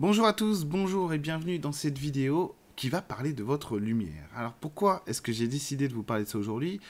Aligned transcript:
Bonjour 0.00 0.26
à 0.26 0.32
tous, 0.32 0.64
bonjour 0.64 1.12
et 1.12 1.18
bienvenue 1.18 1.60
dans 1.60 1.70
cette 1.70 1.98
vidéo 1.98 2.56
qui 2.74 2.88
va 2.88 3.00
parler 3.00 3.32
de 3.32 3.44
votre 3.44 3.78
lumière. 3.78 4.28
Alors 4.34 4.52
pourquoi 4.54 5.04
est-ce 5.06 5.22
que 5.22 5.30
j'ai 5.30 5.46
décidé 5.46 5.86
de 5.86 5.94
vous 5.94 6.02
parler 6.02 6.24
de 6.24 6.28
ça 6.28 6.36
aujourd'hui? 6.36 6.80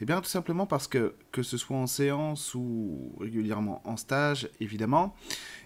Eh 0.00 0.06
bien 0.06 0.22
tout 0.22 0.28
simplement 0.28 0.64
parce 0.64 0.88
que, 0.88 1.14
que 1.32 1.42
ce 1.42 1.58
soit 1.58 1.76
en 1.76 1.86
séance 1.86 2.54
ou 2.54 3.14
régulièrement 3.20 3.82
en 3.84 3.98
stage, 3.98 4.48
évidemment, 4.58 5.14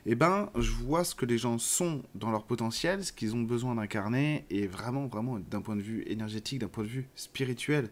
eh 0.07 0.15
ben 0.15 0.51
je 0.57 0.71
vois 0.71 1.05
ce 1.05 1.15
que 1.15 1.27
les 1.27 1.39
gens 1.39 1.59
sont 1.59 2.03
dans 2.15 2.31
leur 2.31 2.45
potentiel, 2.45 3.05
ce 3.05 3.13
qu'ils 3.13 3.35
ont 3.35 3.43
besoin 3.43 3.75
d'incarner, 3.75 4.45
et 4.51 4.67
vraiment, 4.67 5.07
vraiment 5.07 5.39
d'un 5.39 5.61
point 5.61 5.77
de 5.77 5.83
vue 5.83 6.03
énergétique, 6.07 6.61
d'un 6.61 6.69
point 6.69 6.85
de 6.85 6.89
vue 6.89 7.09
spirituel, 7.15 7.91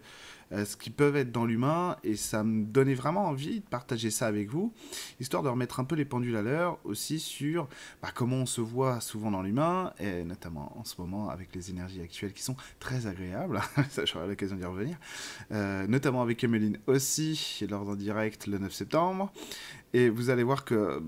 euh, 0.52 0.65
ce 0.65 0.77
qu'ils 0.79 0.95
peuvent 0.95 1.16
être 1.16 1.30
dans 1.30 1.45
l'humain, 1.45 1.97
et 2.05 2.16
ça 2.16 2.43
me 2.43 2.65
donnait 2.65 2.95
vraiment 2.95 3.27
envie 3.27 3.61
de 3.61 3.66
partager 3.66 4.11
ça 4.11 4.27
avec 4.27 4.48
vous, 4.48 4.73
histoire 5.21 5.43
de 5.43 5.48
remettre 5.48 5.79
un 5.80 5.84
peu 5.84 5.95
les 5.95 6.07
pendules 6.07 6.37
à 6.37 6.43
l'heure 6.43 6.79
aussi 6.84 7.19
sur 7.19 7.69
bah, 8.01 8.09
comment 8.15 8.37
on 8.37 8.47
se 8.47 8.62
voit 8.62 9.01
souvent 9.01 9.30
dans 9.30 9.43
l'humain, 9.43 9.93
et 10.01 10.25
notamment 10.25 10.73
en 10.79 10.84
ce 10.84 10.95
moment 10.98 11.29
avec 11.29 11.55
les 11.55 11.70
énergies 11.70 12.01
actuelles 12.01 12.33
qui 12.33 12.43
sont 12.43 12.56
très 12.80 13.06
agréables, 13.06 13.61
ça 13.91 14.06
j'aurai 14.06 14.27
l'occasion 14.27 14.56
d'y 14.56 14.65
revenir, 14.65 14.97
euh, 15.52 15.87
notamment 15.87 16.23
avec 16.23 16.43
Emeline 16.43 16.79
aussi, 16.87 17.62
lors 17.69 17.84
d'un 17.84 17.97
direct 17.97 18.47
le 18.47 18.56
9 18.56 18.73
septembre, 18.73 19.30
et 19.93 20.09
vous 20.09 20.30
allez 20.30 20.43
voir 20.43 20.65
que 20.65 21.02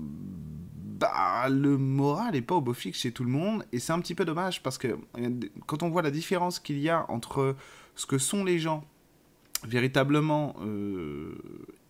bah, 1.01 1.49
le 1.49 1.79
moral 1.79 2.33
n'est 2.33 2.43
pas 2.43 2.53
au 2.53 2.61
beau 2.61 2.73
fixe 2.73 2.99
chez 2.99 3.11
tout 3.11 3.23
le 3.23 3.31
monde, 3.31 3.65
et 3.71 3.79
c'est 3.79 3.91
un 3.91 3.99
petit 3.99 4.13
peu 4.13 4.23
dommage 4.23 4.61
parce 4.61 4.77
que 4.77 4.99
quand 5.65 5.81
on 5.81 5.89
voit 5.89 6.03
la 6.03 6.11
différence 6.11 6.59
qu'il 6.59 6.77
y 6.77 6.89
a 6.89 7.09
entre 7.09 7.55
ce 7.95 8.05
que 8.05 8.19
sont 8.19 8.45
les 8.45 8.59
gens 8.59 8.85
véritablement 9.67 10.55
euh, 10.61 11.35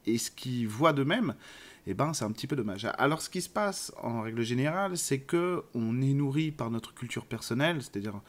et 0.05 0.17
ce 0.17 0.31
qu'ils 0.31 0.67
voient 0.67 0.93
d'eux-mêmes, 0.93 1.35
eh 1.87 1.93
ben, 1.93 2.13
c'est 2.13 2.23
un 2.23 2.31
petit 2.31 2.47
peu 2.47 2.55
dommage. 2.55 2.87
Alors, 2.97 3.21
ce 3.21 3.29
qui 3.29 3.41
se 3.41 3.49
passe 3.49 3.91
en 4.01 4.21
règle 4.21 4.43
générale, 4.43 4.97
c'est 4.97 5.19
que 5.19 5.63
on 5.73 6.01
est 6.01 6.13
nourri 6.13 6.51
par 6.51 6.71
notre 6.71 6.93
culture 6.93 7.25
personnelle, 7.25 7.81
c'est-à-dire 7.81 8.21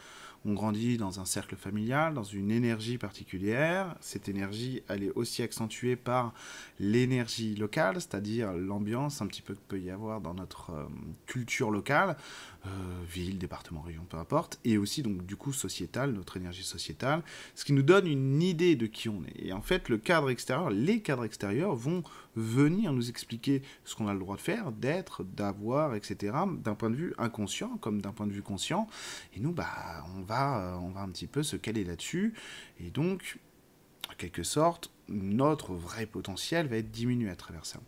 on 0.45 0.55
grandit 0.55 0.97
dans 0.97 1.21
un 1.21 1.25
cercle 1.25 1.57
familial, 1.57 2.15
dans 2.15 2.25
une 2.25 2.51
énergie 2.51 2.99
particulière. 2.99 3.95
Cette 4.01 4.29
énergie, 4.29 4.83
elle 4.89 5.05
est 5.05 5.13
aussi 5.15 5.43
accentuée 5.43 5.97
par 5.97 6.35
l'énergie 6.81 7.55
locale, 7.55 7.95
c'est-à-dire 7.97 8.53
l'ambiance 8.53 9.23
un 9.23 9.27
petit 9.27 9.43
peu 9.43 9.55
que 9.55 9.61
peut 9.69 9.81
y 9.81 9.91
avoir 9.91 10.21
dans 10.21 10.35
notre 10.35 10.71
euh, 10.71 10.85
culture 11.27 11.71
locale, 11.71 12.17
euh, 12.65 12.69
ville, 13.09 13.39
département, 13.39 13.81
région, 13.81 14.05
peu 14.09 14.17
importe, 14.17 14.61
et 14.65 14.79
aussi 14.79 15.03
donc 15.03 15.27
du 15.27 15.35
coup 15.35 15.53
sociétale, 15.53 16.13
notre 16.13 16.37
énergie 16.37 16.63
sociétale, 16.63 17.23
ce 17.57 17.65
qui 17.65 17.73
nous 17.73 17.83
donne 17.83 18.07
une 18.07 18.41
idée 18.41 18.77
de 18.77 18.87
qui 18.87 19.09
on 19.09 19.25
est. 19.25 19.47
Et 19.47 19.53
en 19.53 19.63
fait, 19.63 19.89
le 19.89 19.99
cadre 19.99 20.31
extérieur, 20.31 20.71
les 20.71 21.01
cadres 21.01 21.25
extérieurs 21.25 21.75
vont 21.75 22.05
venir 22.37 22.93
nous 22.93 23.11
expliquer 23.11 23.63
ce 23.85 23.97
qu'on 23.97 24.07
a 24.07 24.13
le 24.13 24.21
droit 24.21 24.37
de 24.37 24.41
faire, 24.41 24.71
d'être, 24.71 25.25
d'avoir, 25.25 25.97
etc., 25.97 26.37
d'un 26.59 26.75
point 26.77 26.91
de 26.91 26.95
vue 26.95 27.15
inconscient 27.19 27.77
comme 27.79 28.01
d'un 28.01 28.13
point 28.13 28.29
de 28.29 28.33
vue 28.33 28.43
conscient. 28.43 28.87
Et 29.35 29.41
nous, 29.41 29.53
bah, 29.53 30.05
on 30.17 30.23
va, 30.23 30.61
euh, 30.61 30.77
on 30.77 30.91
va 30.91 31.01
un 31.01 31.09
petit 31.09 31.27
peu 31.27 31.43
se 31.43 31.57
caler 31.57 31.83
là-dessus. 31.83 32.33
Et 32.79 32.91
donc, 32.91 33.39
en 34.09 34.15
quelque 34.15 34.45
sorte, 34.45 34.93
notre 35.09 35.75
vrai 35.75 36.07
potentiel 36.07 36.69
va 36.69 36.77
être 36.77 36.91
diminué 36.93 37.29
à 37.29 37.37
travers 37.37 37.67
ça. 37.67 37.81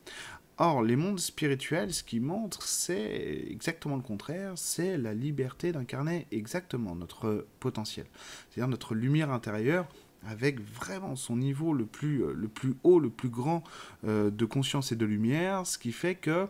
Or, 0.58 0.82
les 0.82 0.94
mondes 0.94 1.18
spirituels, 1.18 1.92
ce 1.92 2.04
qu'ils 2.04 2.22
montrent, 2.22 2.62
c'est 2.62 3.44
exactement 3.50 3.96
le 3.96 4.02
contraire, 4.02 4.52
c'est 4.54 4.96
la 4.96 5.12
liberté 5.12 5.72
d'incarner 5.72 6.28
exactement 6.30 6.94
notre 6.94 7.46
potentiel, 7.58 8.06
c'est-à-dire 8.48 8.68
notre 8.68 8.94
lumière 8.94 9.32
intérieure 9.32 9.88
avec 10.26 10.60
vraiment 10.60 11.16
son 11.16 11.36
niveau 11.36 11.72
le 11.72 11.84
plus, 11.84 12.22
euh, 12.22 12.32
le 12.34 12.48
plus 12.48 12.74
haut, 12.82 12.98
le 12.98 13.10
plus 13.10 13.28
grand 13.28 13.62
euh, 14.06 14.30
de 14.30 14.44
conscience 14.44 14.92
et 14.92 14.96
de 14.96 15.04
lumière, 15.04 15.66
ce 15.66 15.78
qui 15.78 15.92
fait 15.92 16.14
que 16.14 16.48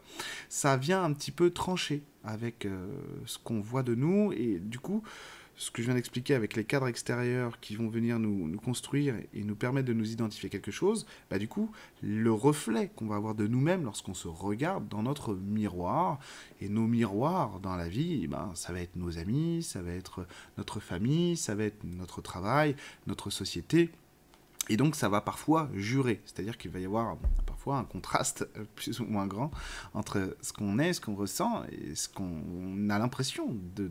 ça 0.49 0.77
vient 0.77 1.03
un 1.03 1.13
petit 1.13 1.33
peu 1.33 1.51
trancher 1.51 2.03
avec 2.25 2.67
euh, 2.67 2.87
ce 3.27 3.39
qu'on 3.39 3.61
voit 3.61 3.83
de 3.83 3.95
nous, 3.95 4.33
et 4.33 4.59
du 4.61 4.79
coup, 4.79 5.03
ce 5.57 5.71
que 5.71 5.83
je 5.83 5.87
viens 5.87 5.95
d'expliquer 5.95 6.35
avec 6.35 6.57
les 6.57 6.65
cadres 6.65 6.89
extérieurs 6.89 7.61
qui 7.61 7.77
vont 7.77 7.89
venir 7.89 8.19
nous, 8.19 8.57
construire 8.59 9.15
et 9.33 9.45
nous 9.45 9.55
permettre 9.55 9.87
de 9.87 9.93
nous 9.93 10.11
identifier 10.11 10.49
quelque 10.49 10.71
chose, 10.71 11.07
bah 11.31 11.39
du 11.39 11.49
coup, 11.49 11.71
le 12.03 12.33
reflet 12.33 12.91
qu'on 12.97 13.07
va 13.07 13.17
avoir 13.17 13.35
de 13.35 13.47
nous-mêmes 13.47 13.85
lorsqu'on 13.85 14.15
se 14.15 14.29
regarde 14.29 14.89
dans 14.89 15.03
notre 15.03 15.35
miroir, 15.35 16.19
et 16.61 16.69
nos 16.69 16.87
miroirs 16.87 17.61
dans 17.61 17.77
la 17.77 17.89
vie, 17.89 18.27
ben, 18.27 18.51
ça 18.55 18.73
va 18.73 18.81
être 18.81 18.97
nos 18.97 19.19
amis, 19.19 19.63
ça 19.63 19.83
va 19.83 19.93
être 19.93 20.27
notre 20.59 20.81
famille, 20.81 21.37
ça 21.37 21.55
va 21.55 21.65
être 21.65 21.85
notre 21.85 22.21
travail, 22.21 22.77
notre 23.07 23.31
société, 23.31 23.91
et 24.69 24.77
donc 24.77 24.97
ça 24.97 25.09
va 25.09 25.21
parfois 25.21 25.69
jurer, 25.75 26.23
c'est-à-dire 26.25 26.57
qu'il 26.57 26.71
va 26.71 26.81
y 26.81 26.87
avoir 26.87 27.17
parfois 27.47 27.77
un 27.77 27.85
contraste 27.85 28.49
plus 28.75 28.99
ou 29.01 29.05
moins 29.05 29.27
grand 29.27 29.51
entre 29.93 30.37
ce 30.41 30.53
qu'on 30.53 30.79
est, 30.79 30.95
ce 30.95 31.01
qu'on 31.01 31.15
ressent 31.15 31.65
et 31.71 31.95
ce 31.95 32.09
qu'on 32.09 32.89
a 32.89 32.99
l'impression 32.99 33.55
de 33.77 33.89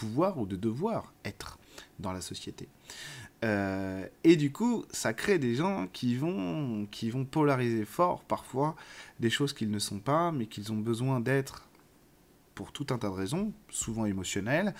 pouvoir 0.00 0.38
ou 0.38 0.46
de 0.46 0.56
devoir 0.56 1.12
être 1.24 1.58
dans 1.98 2.12
la 2.12 2.22
société. 2.22 2.68
Euh, 3.44 4.06
et 4.24 4.36
du 4.36 4.50
coup, 4.50 4.84
ça 4.90 5.12
crée 5.12 5.38
des 5.38 5.54
gens 5.54 5.88
qui 5.92 6.16
vont, 6.16 6.86
qui 6.90 7.10
vont 7.10 7.24
polariser 7.24 7.84
fort 7.84 8.22
parfois 8.24 8.76
des 9.18 9.30
choses 9.30 9.52
qu'ils 9.52 9.70
ne 9.70 9.78
sont 9.78 9.98
pas, 9.98 10.32
mais 10.32 10.46
qu'ils 10.46 10.72
ont 10.72 10.78
besoin 10.78 11.20
d'être 11.20 11.66
pour 12.54 12.72
tout 12.72 12.86
un 12.90 12.98
tas 12.98 13.08
de 13.08 13.14
raisons, 13.14 13.52
souvent 13.70 14.04
émotionnelles, 14.04 14.74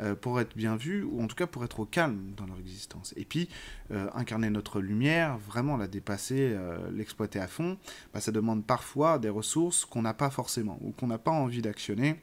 euh, 0.00 0.14
pour 0.14 0.40
être 0.40 0.56
bien 0.56 0.76
vus, 0.76 1.02
ou 1.02 1.20
en 1.20 1.26
tout 1.26 1.34
cas 1.34 1.48
pour 1.48 1.64
être 1.64 1.80
au 1.80 1.86
calme 1.86 2.32
dans 2.36 2.46
leur 2.46 2.58
existence. 2.58 3.14
Et 3.16 3.24
puis, 3.24 3.48
euh, 3.90 4.08
incarner 4.14 4.50
notre 4.50 4.80
lumière, 4.80 5.38
vraiment 5.38 5.76
la 5.76 5.88
dépasser, 5.88 6.56
l'exploiter 6.92 7.40
à 7.40 7.48
fond, 7.48 7.78
bah, 8.12 8.20
ça 8.20 8.32
demande 8.32 8.64
parfois 8.64 9.18
des 9.18 9.30
ressources 9.30 9.84
qu'on 9.84 10.02
n'a 10.02 10.14
pas 10.14 10.30
forcément, 10.30 10.78
ou 10.82 10.90
qu'on 10.92 11.08
n'a 11.08 11.18
pas 11.18 11.32
envie 11.32 11.62
d'actionner, 11.62 12.20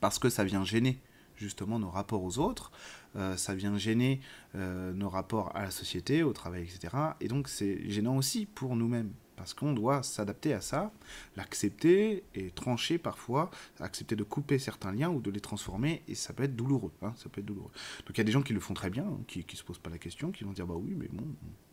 parce 0.00 0.18
que 0.18 0.28
ça 0.28 0.44
vient 0.44 0.64
gêner 0.64 0.98
justement 1.42 1.78
nos 1.78 1.90
rapports 1.90 2.22
aux 2.22 2.38
autres, 2.38 2.70
euh, 3.16 3.36
ça 3.36 3.54
vient 3.54 3.76
gêner 3.76 4.20
euh, 4.54 4.92
nos 4.92 5.08
rapports 5.08 5.54
à 5.54 5.62
la 5.62 5.70
société, 5.70 6.22
au 6.22 6.32
travail, 6.32 6.62
etc. 6.62 6.96
Et 7.20 7.28
donc 7.28 7.48
c'est 7.48 7.88
gênant 7.90 8.16
aussi 8.16 8.46
pour 8.46 8.76
nous-mêmes, 8.76 9.12
parce 9.42 9.54
qu'on 9.54 9.72
doit 9.72 10.04
s'adapter 10.04 10.54
à 10.54 10.60
ça, 10.60 10.92
l'accepter 11.34 12.22
et 12.36 12.52
trancher 12.52 12.96
parfois, 12.96 13.50
accepter 13.80 14.14
de 14.14 14.22
couper 14.22 14.60
certains 14.60 14.92
liens 14.92 15.10
ou 15.10 15.20
de 15.20 15.32
les 15.32 15.40
transformer, 15.40 16.04
et 16.06 16.14
ça 16.14 16.32
peut 16.32 16.44
être 16.44 16.54
douloureux. 16.54 16.92
Hein, 17.02 17.12
ça 17.16 17.28
peut 17.28 17.40
être 17.40 17.46
douloureux. 17.46 17.72
Donc 18.06 18.10
il 18.10 18.18
y 18.18 18.20
a 18.20 18.24
des 18.24 18.30
gens 18.30 18.42
qui 18.42 18.52
le 18.52 18.60
font 18.60 18.74
très 18.74 18.88
bien, 18.88 19.02
hein, 19.02 19.18
qui 19.26 19.44
ne 19.44 19.56
se 19.56 19.64
posent 19.64 19.80
pas 19.80 19.90
la 19.90 19.98
question, 19.98 20.30
qui 20.30 20.44
vont 20.44 20.52
dire 20.52 20.64
bah 20.64 20.76
oui, 20.76 20.94
mais 20.96 21.08
bon, 21.08 21.26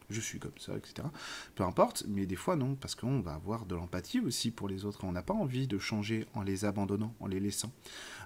je 0.10 0.20
suis 0.20 0.40
comme 0.40 0.58
ça, 0.58 0.76
etc. 0.78 1.08
Peu 1.54 1.64
importe, 1.64 2.06
mais 2.08 2.26
des 2.26 2.36
fois 2.36 2.56
non, 2.56 2.74
parce 2.74 2.96
qu'on 2.96 3.20
va 3.20 3.36
avoir 3.36 3.68
de 3.68 3.76
l'empathie 3.76 4.20
aussi 4.20 4.50
pour 4.50 4.68
les 4.68 4.84
autres, 4.84 5.04
et 5.04 5.08
on 5.08 5.12
n'a 5.12 5.22
pas 5.22 5.36
envie 5.36 5.68
de 5.68 5.78
changer 5.78 6.26
en 6.34 6.42
les 6.42 6.66
abandonnant, 6.66 7.14
en 7.20 7.28
les 7.28 7.40
laissant. 7.40 7.72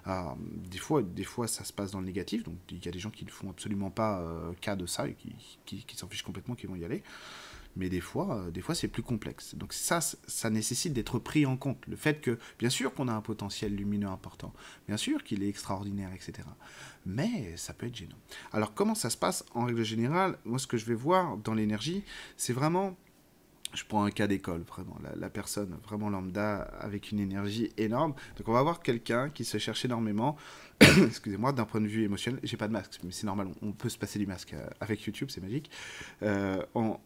des, 0.06 0.78
fois, 0.78 1.02
des 1.02 1.24
fois, 1.24 1.48
ça 1.48 1.64
se 1.64 1.72
passe 1.74 1.90
dans 1.90 2.00
le 2.00 2.06
négatif, 2.06 2.44
donc 2.44 2.56
il 2.70 2.82
y 2.82 2.88
a 2.88 2.92
des 2.92 2.98
gens 2.98 3.10
qui 3.10 3.26
ne 3.26 3.30
font 3.30 3.50
absolument 3.50 3.90
pas 3.90 4.20
euh, 4.20 4.54
cas 4.62 4.74
de 4.74 4.86
ça, 4.86 5.06
et 5.06 5.12
qui, 5.66 5.84
qui 5.84 5.96
s'en 5.98 6.08
fichent 6.08 6.22
complètement, 6.22 6.54
qui 6.54 6.66
vont 6.66 6.76
y 6.76 6.84
aller 6.86 7.02
mais 7.76 7.88
des 7.88 8.00
fois, 8.00 8.36
euh, 8.36 8.50
des 8.50 8.60
fois 8.60 8.74
c'est 8.74 8.88
plus 8.88 9.02
complexe. 9.02 9.54
Donc 9.54 9.72
ça, 9.72 10.00
ça 10.00 10.50
nécessite 10.50 10.92
d'être 10.92 11.18
pris 11.18 11.46
en 11.46 11.56
compte. 11.56 11.86
Le 11.86 11.96
fait 11.96 12.20
que, 12.20 12.38
bien 12.58 12.70
sûr 12.70 12.94
qu'on 12.94 13.08
a 13.08 13.12
un 13.12 13.20
potentiel 13.20 13.74
lumineux 13.74 14.08
important, 14.08 14.52
bien 14.86 14.96
sûr 14.96 15.22
qu'il 15.24 15.42
est 15.42 15.48
extraordinaire, 15.48 16.10
etc. 16.14 16.46
Mais 17.06 17.56
ça 17.56 17.74
peut 17.74 17.86
être 17.86 17.96
gênant. 17.96 18.16
Alors 18.52 18.74
comment 18.74 18.94
ça 18.94 19.10
se 19.10 19.16
passe 19.16 19.44
en 19.54 19.64
règle 19.64 19.84
générale? 19.84 20.38
Moi, 20.44 20.58
ce 20.58 20.66
que 20.66 20.76
je 20.76 20.86
vais 20.86 20.94
voir 20.94 21.36
dans 21.38 21.54
l'énergie, 21.54 22.02
c'est 22.36 22.52
vraiment 22.52 22.96
je 23.74 23.84
prends 23.84 24.04
un 24.04 24.10
cas 24.10 24.26
d'école, 24.26 24.62
vraiment, 24.62 24.96
la, 25.16 25.30
personne 25.30 25.76
vraiment 25.84 26.08
lambda 26.08 26.58
avec 26.80 27.10
une 27.10 27.20
énergie 27.20 27.70
énorme. 27.76 28.14
Donc 28.36 28.48
on 28.48 28.52
va 28.52 28.60
avoir 28.60 28.80
quelqu'un 28.80 29.30
qui 29.30 29.44
se 29.44 29.58
cherche 29.58 29.84
énormément, 29.84 30.36
excusez-moi, 30.80 31.52
d'un 31.52 31.64
point 31.64 31.80
de 31.80 31.86
vue 31.86 32.04
émotionnel. 32.04 32.40
J'ai 32.42 32.56
pas 32.56 32.68
de 32.68 32.72
masque, 32.72 33.00
mais 33.02 33.10
c'est 33.10 33.26
normal, 33.26 33.48
on, 33.62 33.72
peut 33.72 33.88
se 33.88 33.98
passer 33.98 34.18
du 34.18 34.26
masque 34.26 34.54
euh, 34.54 34.66
avec 34.80 35.02
YouTube, 35.02 35.28
c'est 35.30 35.40
magique. 35.40 35.70
Euh, 36.22 36.62
on, 36.74 36.98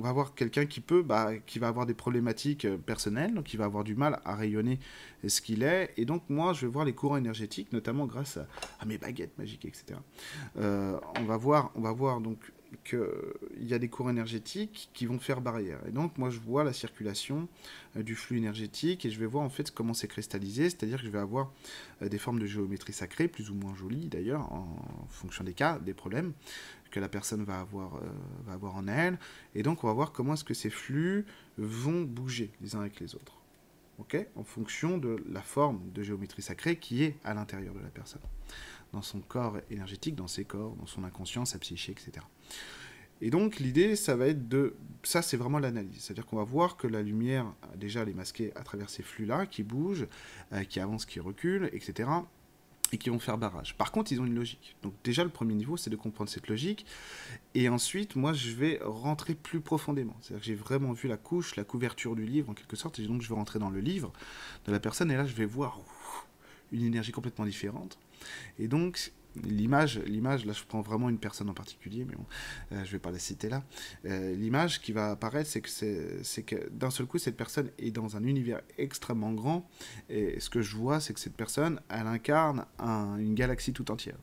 va 0.00 0.08
avoir 0.08 0.34
quelqu'un 0.34 0.66
qui 0.66 0.80
peut, 0.80 1.02
bah, 1.02 1.32
qui 1.46 1.58
va 1.58 1.68
avoir 1.68 1.86
des 1.86 1.94
problématiques 1.94 2.64
euh, 2.64 2.76
personnelles, 2.76 3.34
donc 3.34 3.52
il 3.52 3.56
va 3.56 3.64
avoir 3.64 3.84
du 3.84 3.94
mal 3.94 4.20
à 4.24 4.36
rayonner 4.36 4.78
ce 5.26 5.40
qu'il 5.40 5.62
est. 5.62 5.92
Et 5.96 6.04
donc 6.04 6.22
moi, 6.28 6.52
je 6.52 6.66
vais 6.66 6.72
voir 6.72 6.84
les 6.84 6.94
courants 6.94 7.16
énergétiques, 7.16 7.72
notamment 7.72 8.06
grâce 8.06 8.38
à, 8.80 8.84
mes 8.86 8.98
baguettes 8.98 9.36
magiques, 9.38 9.64
etc. 9.64 9.98
on 10.56 11.24
va 11.24 11.36
voir, 11.36 11.70
on 11.74 11.80
va 11.80 11.92
voir 11.92 12.20
donc 12.20 12.38
qu'il 12.84 13.00
y 13.60 13.74
a 13.74 13.78
des 13.78 13.88
courants 13.88 14.10
énergétiques 14.10 14.90
qui 14.92 15.06
vont 15.06 15.18
faire 15.18 15.40
barrière. 15.40 15.78
Et 15.86 15.90
donc, 15.90 16.18
moi, 16.18 16.30
je 16.30 16.38
vois 16.38 16.64
la 16.64 16.72
circulation 16.72 17.48
euh, 17.96 18.02
du 18.02 18.14
flux 18.14 18.38
énergétique 18.38 19.04
et 19.04 19.10
je 19.10 19.18
vais 19.18 19.26
voir 19.26 19.44
en 19.44 19.50
fait 19.50 19.70
comment 19.70 19.94
c'est 19.94 20.08
cristallisé, 20.08 20.70
c'est-à-dire 20.70 20.98
que 20.98 21.06
je 21.06 21.10
vais 21.10 21.18
avoir 21.18 21.52
euh, 22.02 22.08
des 22.08 22.18
formes 22.18 22.38
de 22.38 22.46
géométrie 22.46 22.92
sacrée, 22.92 23.28
plus 23.28 23.50
ou 23.50 23.54
moins 23.54 23.74
jolies 23.74 24.08
d'ailleurs, 24.08 24.52
en 24.52 25.06
fonction 25.10 25.44
des 25.44 25.54
cas, 25.54 25.78
des 25.78 25.94
problèmes 25.94 26.32
que 26.90 27.00
la 27.00 27.08
personne 27.08 27.42
va 27.42 27.58
avoir, 27.58 27.96
euh, 27.96 28.00
va 28.46 28.52
avoir 28.52 28.76
en 28.76 28.86
elle. 28.86 29.18
Et 29.54 29.62
donc, 29.62 29.82
on 29.82 29.88
va 29.88 29.92
voir 29.92 30.12
comment 30.12 30.34
est-ce 30.34 30.44
que 30.44 30.54
ces 30.54 30.70
flux 30.70 31.24
vont 31.58 32.02
bouger 32.02 32.52
les 32.60 32.76
uns 32.76 32.80
avec 32.80 33.00
les 33.00 33.14
autres. 33.16 33.38
ok? 33.98 34.24
En 34.36 34.44
fonction 34.44 34.98
de 34.98 35.24
la 35.28 35.42
forme 35.42 35.80
de 35.92 36.02
géométrie 36.02 36.42
sacrée 36.42 36.76
qui 36.76 37.02
est 37.02 37.16
à 37.24 37.34
l'intérieur 37.34 37.74
de 37.74 37.80
la 37.80 37.88
personne 37.88 38.22
dans 38.92 39.02
son 39.02 39.20
corps 39.20 39.58
énergétique, 39.70 40.14
dans 40.14 40.28
ses 40.28 40.44
corps, 40.44 40.76
dans 40.76 40.86
son 40.86 41.04
inconscient, 41.04 41.44
sa 41.44 41.58
psyché, 41.58 41.92
etc. 41.92 42.24
Et 43.24 43.30
donc 43.30 43.60
l'idée, 43.60 43.94
ça 43.94 44.16
va 44.16 44.26
être 44.26 44.48
de... 44.48 44.74
Ça, 45.04 45.22
c'est 45.22 45.36
vraiment 45.36 45.60
l'analyse. 45.60 46.02
C'est-à-dire 46.02 46.26
qu'on 46.26 46.36
va 46.36 46.44
voir 46.44 46.76
que 46.76 46.88
la 46.88 47.02
lumière, 47.02 47.46
déjà, 47.76 48.02
elle 48.02 48.08
est 48.08 48.14
masquée 48.14 48.52
à 48.56 48.64
travers 48.64 48.90
ces 48.90 49.04
flux-là, 49.04 49.46
qui 49.46 49.62
bougent, 49.62 50.08
euh, 50.52 50.64
qui 50.64 50.80
avancent, 50.80 51.06
qui 51.06 51.20
reculent, 51.20 51.70
etc. 51.72 52.10
et 52.90 52.98
qui 52.98 53.10
vont 53.10 53.20
faire 53.20 53.38
barrage. 53.38 53.76
Par 53.76 53.92
contre, 53.92 54.10
ils 54.10 54.20
ont 54.20 54.26
une 54.26 54.34
logique. 54.34 54.76
Donc 54.82 54.92
déjà, 55.04 55.22
le 55.22 55.30
premier 55.30 55.54
niveau, 55.54 55.76
c'est 55.76 55.88
de 55.88 55.94
comprendre 55.94 56.28
cette 56.28 56.48
logique. 56.48 56.84
Et 57.54 57.68
ensuite, 57.68 58.16
moi, 58.16 58.32
je 58.32 58.50
vais 58.50 58.80
rentrer 58.82 59.36
plus 59.36 59.60
profondément. 59.60 60.16
C'est-à-dire 60.20 60.40
que 60.40 60.46
j'ai 60.46 60.56
vraiment 60.56 60.92
vu 60.92 61.08
la 61.08 61.16
couche, 61.16 61.54
la 61.54 61.62
couverture 61.62 62.16
du 62.16 62.24
livre, 62.24 62.50
en 62.50 62.54
quelque 62.54 62.74
sorte. 62.74 62.98
Et 62.98 63.06
donc, 63.06 63.22
je 63.22 63.28
vais 63.28 63.36
rentrer 63.36 63.60
dans 63.60 63.70
le 63.70 63.80
livre 63.80 64.12
de 64.66 64.72
la 64.72 64.80
personne. 64.80 65.12
Et 65.12 65.16
là, 65.16 65.26
je 65.26 65.34
vais 65.34 65.46
voir 65.46 65.78
une 66.72 66.82
énergie 66.82 67.12
complètement 67.12 67.44
différente. 67.44 67.98
Et 68.58 68.68
donc, 68.68 69.12
l'image, 69.44 69.98
l'image, 70.00 70.44
là 70.44 70.52
je 70.52 70.62
prends 70.64 70.80
vraiment 70.80 71.08
une 71.08 71.18
personne 71.18 71.48
en 71.48 71.54
particulier, 71.54 72.04
mais 72.04 72.14
bon, 72.14 72.26
euh, 72.72 72.84
je 72.84 72.92
vais 72.92 72.98
pas 72.98 73.10
la 73.10 73.18
citer 73.18 73.48
là. 73.48 73.62
Euh, 74.04 74.34
l'image 74.34 74.80
qui 74.80 74.92
va 74.92 75.10
apparaître, 75.10 75.48
c'est 75.48 75.60
que, 75.60 75.68
c'est, 76.22 76.42
que 76.42 76.68
d'un 76.70 76.90
seul 76.90 77.06
coup, 77.06 77.18
cette 77.18 77.36
personne 77.36 77.70
est 77.78 77.90
dans 77.90 78.16
un 78.16 78.24
univers 78.24 78.60
extrêmement 78.78 79.32
grand, 79.32 79.68
et 80.08 80.38
ce 80.40 80.50
que 80.50 80.62
je 80.62 80.76
vois, 80.76 81.00
c'est 81.00 81.14
que 81.14 81.20
cette 81.20 81.36
personne, 81.36 81.80
elle 81.88 82.06
incarne 82.06 82.66
une 83.18 83.34
galaxie 83.34 83.72
tout 83.72 83.90
entière 83.90 84.18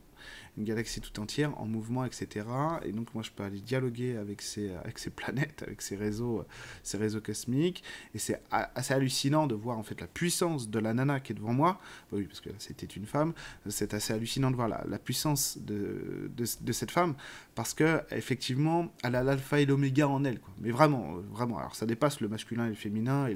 une 0.56 0.64
galaxie 0.64 1.00
tout 1.00 1.18
entière 1.20 1.58
en 1.60 1.66
mouvement, 1.66 2.04
etc. 2.04 2.46
Et 2.84 2.92
donc 2.92 3.14
moi 3.14 3.22
je 3.22 3.30
peux 3.30 3.42
aller 3.42 3.60
dialoguer 3.60 4.16
avec 4.16 4.42
ces, 4.42 4.70
ces 4.96 5.10
planètes, 5.10 5.62
avec 5.62 5.82
ces 5.82 5.96
réseaux, 5.96 6.44
ces 6.82 6.98
réseaux 6.98 7.20
cosmiques. 7.20 7.82
Et 8.14 8.18
c'est 8.18 8.40
assez 8.50 8.94
hallucinant 8.94 9.46
de 9.46 9.54
voir 9.54 9.78
en 9.78 9.82
fait 9.82 10.00
la 10.00 10.06
puissance 10.06 10.68
de 10.68 10.78
la 10.78 10.94
nana 10.94 11.20
qui 11.20 11.32
est 11.32 11.34
devant 11.34 11.52
moi. 11.52 11.80
Bah 12.10 12.18
oui, 12.18 12.24
parce 12.24 12.40
que 12.40 12.50
c'était 12.58 12.86
une 12.86 13.06
femme. 13.06 13.32
C'est 13.68 13.94
assez 13.94 14.12
hallucinant 14.12 14.50
de 14.50 14.56
voir 14.56 14.68
la, 14.68 14.98
puissance 14.98 15.58
de, 15.58 16.30
cette 16.72 16.90
femme 16.90 17.14
parce 17.60 17.74
que 17.74 18.00
effectivement 18.10 18.90
elle 19.04 19.16
a 19.16 19.22
l'alpha 19.22 19.60
et 19.60 19.66
l'oméga 19.66 20.08
en 20.08 20.24
elle. 20.24 20.40
Mais 20.62 20.70
vraiment, 20.70 21.16
vraiment. 21.30 21.58
Alors 21.58 21.74
ça 21.74 21.84
dépasse 21.84 22.22
le 22.22 22.28
masculin 22.28 22.64
et 22.64 22.70
le 22.70 22.74
féminin 22.74 23.26
et 23.26 23.34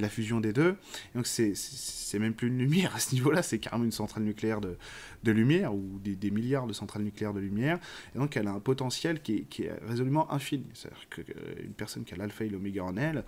la, 0.00 0.08
fusion 0.08 0.40
des 0.40 0.52
deux. 0.52 0.74
Et 1.14 1.18
donc 1.18 1.28
c'est 1.28 1.54
même 2.18 2.34
plus 2.34 2.48
une 2.48 2.58
lumière 2.58 2.92
à 2.96 2.98
ce 2.98 3.14
niveau-là, 3.14 3.40
c'est 3.44 3.60
carrément 3.60 3.84
une 3.84 3.92
centrale 3.92 4.24
nucléaire 4.24 4.60
de, 4.60 4.76
lumière 5.30 5.72
ou 5.76 6.00
des, 6.02 6.16
des 6.16 6.32
milliards 6.32 6.66
de 6.66 6.72
centrales 6.72 7.04
nucléaires 7.04 7.34
de 7.34 7.38
lumière, 7.38 7.78
et 8.16 8.18
donc 8.18 8.36
elle 8.36 8.48
a 8.48 8.52
un 8.52 8.58
potentiel 8.58 9.22
qui 9.22 9.46
est, 9.60 9.72
résolument 9.86 10.32
infini. 10.32 10.66
C'est-à-dire 10.74 11.08
qu'une 11.08 11.24
euh, 11.36 11.68
personne 11.76 12.02
qui 12.02 12.14
a 12.14 12.16
l'alpha 12.16 12.44
et 12.44 12.48
l'oméga 12.48 12.82
en 12.82 12.96
elle, 12.96 13.22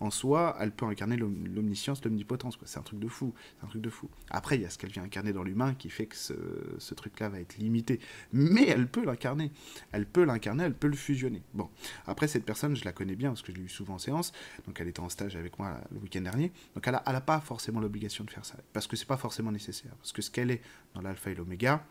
en 0.00 0.10
soi, 0.10 0.56
elle 0.60 0.70
peut 0.70 0.86
incarner 0.86 1.16
l'omniscience, 1.16 2.04
l'omnipotence. 2.04 2.58
C'est 2.64 2.78
un 2.78 2.82
truc 2.82 3.00
de 3.00 3.08
fou. 3.08 3.34
C'est 3.58 3.66
un 3.66 3.68
truc 3.68 3.82
de 3.82 3.90
fou. 3.90 4.08
Après, 4.30 4.56
il 4.56 4.62
y 4.62 4.64
a 4.64 4.70
ce 4.70 4.78
qu'elle 4.78 4.90
vient 4.90 5.02
incarner 5.02 5.32
dans 5.32 5.42
l'humain 5.42 5.74
qui 5.74 5.90
fait 5.90 6.06
que 6.06 6.16
ce, 6.16 6.94
truc-là 6.94 7.28
va 7.28 7.40
être 7.40 7.58
limité. 7.58 7.98
Mais 8.32 8.66
elle 8.66 8.86
peut 8.86 9.04
l'incarner. 9.04 9.50
Elle 9.92 10.06
peut 10.06 10.24
l'incarner, 10.24 10.64
elle 10.64 10.74
peut 10.74 10.88
le 10.88 10.96
fusionner. 10.96 11.42
Bon. 11.54 11.68
Après, 12.06 12.28
cette 12.28 12.44
personne, 12.44 12.76
je 12.76 12.84
la 12.84 12.92
connais 12.92 13.16
bien 13.16 13.30
parce 13.30 13.42
que 13.42 13.52
je 13.52 13.58
l'ai 13.58 13.64
eu 13.64 13.68
souvent 13.68 13.94
en 13.94 13.98
séance. 13.98 14.32
Donc, 14.66 14.80
elle 14.80 14.88
était 14.88 15.00
en 15.00 15.08
stage 15.08 15.36
avec 15.36 15.58
moi 15.58 15.80
le 15.90 15.98
week-end 15.98 16.20
dernier. 16.20 16.52
Donc, 16.74 16.86
elle 16.86 16.92
n'a 16.92 17.20
pas 17.20 17.40
forcément 17.40 17.80
l'obligation 17.80 18.24
de 18.24 18.30
faire 18.30 18.44
ça. 18.44 18.56
Parce 18.72 18.86
que 18.86 18.96
c'est 18.96 19.06
pas 19.06 19.16
forcément 19.16 19.52
nécessaire. 19.52 19.92
Parce 19.96 20.12
que 20.12 20.22
ce 20.22 20.30
qu'elle 20.30 20.50
est 20.50 20.62
dans 20.94 21.00
l'alpha 21.00 21.30
et 21.30 21.34
l'oméga, 21.34 21.84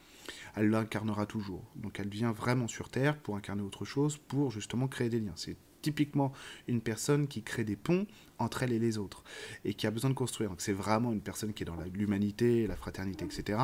elle 0.55 0.69
l'incarnera 0.69 1.25
toujours. 1.25 1.63
Donc 1.75 1.99
elle 1.99 2.09
vient 2.09 2.31
vraiment 2.31 2.67
sur 2.67 2.89
Terre 2.89 3.17
pour 3.17 3.35
incarner 3.35 3.61
autre 3.61 3.85
chose, 3.85 4.17
pour 4.17 4.51
justement 4.51 4.87
créer 4.87 5.09
des 5.09 5.19
liens. 5.19 5.35
Typiquement 5.87 6.33
une 6.67 6.81
personne 6.81 7.29
qui 7.29 7.43
crée 7.43 7.63
des 7.63 7.77
ponts 7.77 8.05
entre 8.39 8.63
elle 8.63 8.73
et 8.73 8.79
les 8.79 8.97
autres 8.97 9.23
et 9.63 9.73
qui 9.73 9.87
a 9.87 9.91
besoin 9.91 10.09
de 10.09 10.15
construire. 10.15 10.49
Donc 10.49 10.59
c'est 10.59 10.73
vraiment 10.73 11.13
une 11.13 11.21
personne 11.21 11.53
qui 11.53 11.63
est 11.63 11.65
dans 11.65 11.77
l'humanité, 11.93 12.67
la 12.67 12.75
fraternité, 12.75 13.23
etc. 13.23 13.57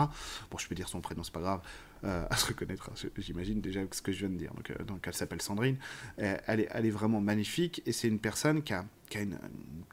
Bon, 0.50 0.58
je 0.58 0.66
peux 0.70 0.74
dire 0.74 0.88
son 0.88 1.02
prénom, 1.02 1.22
c'est 1.22 1.34
pas 1.34 1.42
grave. 1.42 1.62
Euh, 2.06 2.26
à 2.30 2.38
se 2.38 2.48
reconnaître, 2.48 2.90
hein, 2.90 3.10
j'imagine 3.18 3.60
déjà 3.60 3.82
ce 3.92 4.02
que 4.02 4.14
je 4.14 4.20
viens 4.20 4.30
de 4.30 4.38
dire. 4.38 4.54
Donc, 4.54 4.72
euh, 4.72 5.10
elle 5.10 5.14
s'appelle 5.14 5.42
Sandrine. 5.42 5.78
elle, 6.16 6.62
est, 6.62 6.70
elle 6.72 6.86
est 6.86 6.92
vraiment 6.92 7.20
magnifique 7.20 7.82
et 7.86 7.92
c'est 7.92 8.08
une 8.08 8.20
personne 8.20 8.64
qui 8.64 8.74
a, 8.74 8.86
a 9.16 9.20
une, 9.20 9.38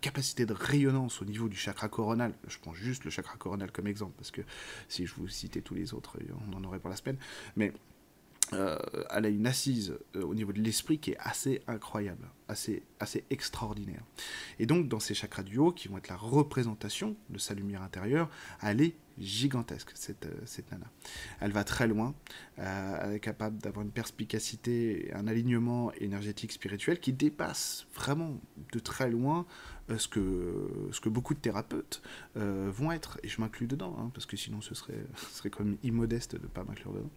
capacité 0.00 0.47
de 0.47 0.53
rayonnance 0.53 1.21
au 1.23 1.25
niveau 1.25 1.49
du 1.49 1.56
chakra 1.56 1.88
coronal. 1.88 2.33
Je 2.47 2.59
prends 2.59 2.75
juste 2.75 3.05
le 3.05 3.11
chakra 3.11 3.37
coronal 3.38 3.73
comme 3.73 3.88
exemple 3.88 4.15
parce 4.17 4.31
que 4.31 4.43
si 4.88 5.05
je 5.05 5.15
vous 5.17 5.26
citais 5.26 5.62
tous 5.62 5.75
les 5.75 5.94
autres, 5.94 6.17
on 6.47 6.50
n'en 6.53 6.62
aurait 6.69 6.79
pas 6.79 6.91
la 6.91 6.97
peine. 6.97 7.19
Mais 7.56 7.73
euh, 8.52 8.79
elle 9.11 9.26
a 9.26 9.29
une 9.29 9.47
assise 9.47 9.94
euh, 10.17 10.23
au 10.23 10.35
niveau 10.35 10.52
de 10.52 10.61
l'esprit 10.61 10.99
qui 10.99 11.12
est 11.12 11.19
assez 11.20 11.62
incroyable, 11.67 12.26
assez, 12.49 12.82
assez 12.99 13.25
extraordinaire. 13.31 14.02
Et 14.58 14.67
donc, 14.67 14.88
dans 14.88 15.00
ces 15.00 15.14
chakras 15.14 15.43
du 15.43 15.58
haut, 15.58 15.73
qui 15.73 15.88
vont 15.88 15.99
être 15.99 16.08
la 16.08 16.17
représentation 16.17 17.17
de 17.29 17.38
sa 17.38 17.55
lumière 17.55 17.82
intérieure, 17.82 18.29
elle 18.62 18.81
est 18.81 18.94
gigantesque, 19.19 19.91
cette, 19.94 20.26
euh, 20.26 20.41
cette 20.47 20.70
nana. 20.73 20.87
Elle 21.41 21.52
va 21.52 21.62
très 21.62 21.87
loin, 21.87 22.14
elle 22.56 23.14
est 23.14 23.20
capable 23.20 23.58
d'avoir 23.58 23.85
une 23.85 23.93
perspicacité, 23.93 25.11
un 25.14 25.26
alignement 25.26 25.93
énergétique 25.94 26.52
spirituel 26.52 27.00
qui 27.00 27.12
dépasse 27.12 27.87
vraiment 27.94 28.41
de 28.73 28.79
très 28.79 29.11
loin 29.11 29.47
ce 29.98 30.08
que, 30.08 30.69
ce 30.92 31.00
que 31.00 31.08
beaucoup 31.08 31.34
de 31.34 31.38
thérapeutes 31.38 32.02
euh, 32.37 32.70
vont 32.72 32.92
être, 32.92 33.19
et 33.22 33.28
je 33.28 33.40
m'inclus 33.40 33.66
dedans, 33.66 33.96
hein, 33.98 34.10
parce 34.14 34.26
que 34.26 34.37
sinon 34.37 34.60
ce 34.60 34.75
serait, 34.75 35.04
ce 35.16 35.38
serait 35.38 35.50
comme 35.50 35.76
immodeste 35.82 36.37
de 36.37 36.42
ne 36.42 36.46
pas 36.46 36.64
m'inclure 36.64 36.92
dedans. 36.92 37.10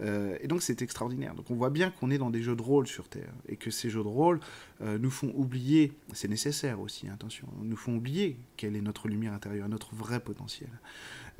Euh, 0.00 0.36
et 0.40 0.48
donc 0.48 0.62
c'est 0.62 0.82
extraordinaire. 0.82 1.34
Donc 1.34 1.50
on 1.50 1.54
voit 1.54 1.70
bien 1.70 1.90
qu'on 1.90 2.10
est 2.10 2.18
dans 2.18 2.30
des 2.30 2.42
jeux 2.42 2.56
de 2.56 2.62
rôle 2.62 2.86
sur 2.86 3.08
Terre, 3.08 3.32
et 3.48 3.56
que 3.56 3.70
ces 3.70 3.90
jeux 3.90 4.02
de 4.02 4.08
rôle 4.08 4.40
euh, 4.82 4.98
nous 4.98 5.10
font 5.10 5.32
oublier, 5.34 5.92
c'est 6.12 6.28
nécessaire 6.28 6.80
aussi, 6.80 7.08
attention, 7.08 7.48
nous 7.62 7.76
font 7.76 7.96
oublier 7.96 8.38
quelle 8.56 8.76
est 8.76 8.80
notre 8.80 9.08
lumière 9.08 9.32
intérieure, 9.32 9.68
notre 9.68 9.94
vrai 9.94 10.20
potentiel. 10.20 10.70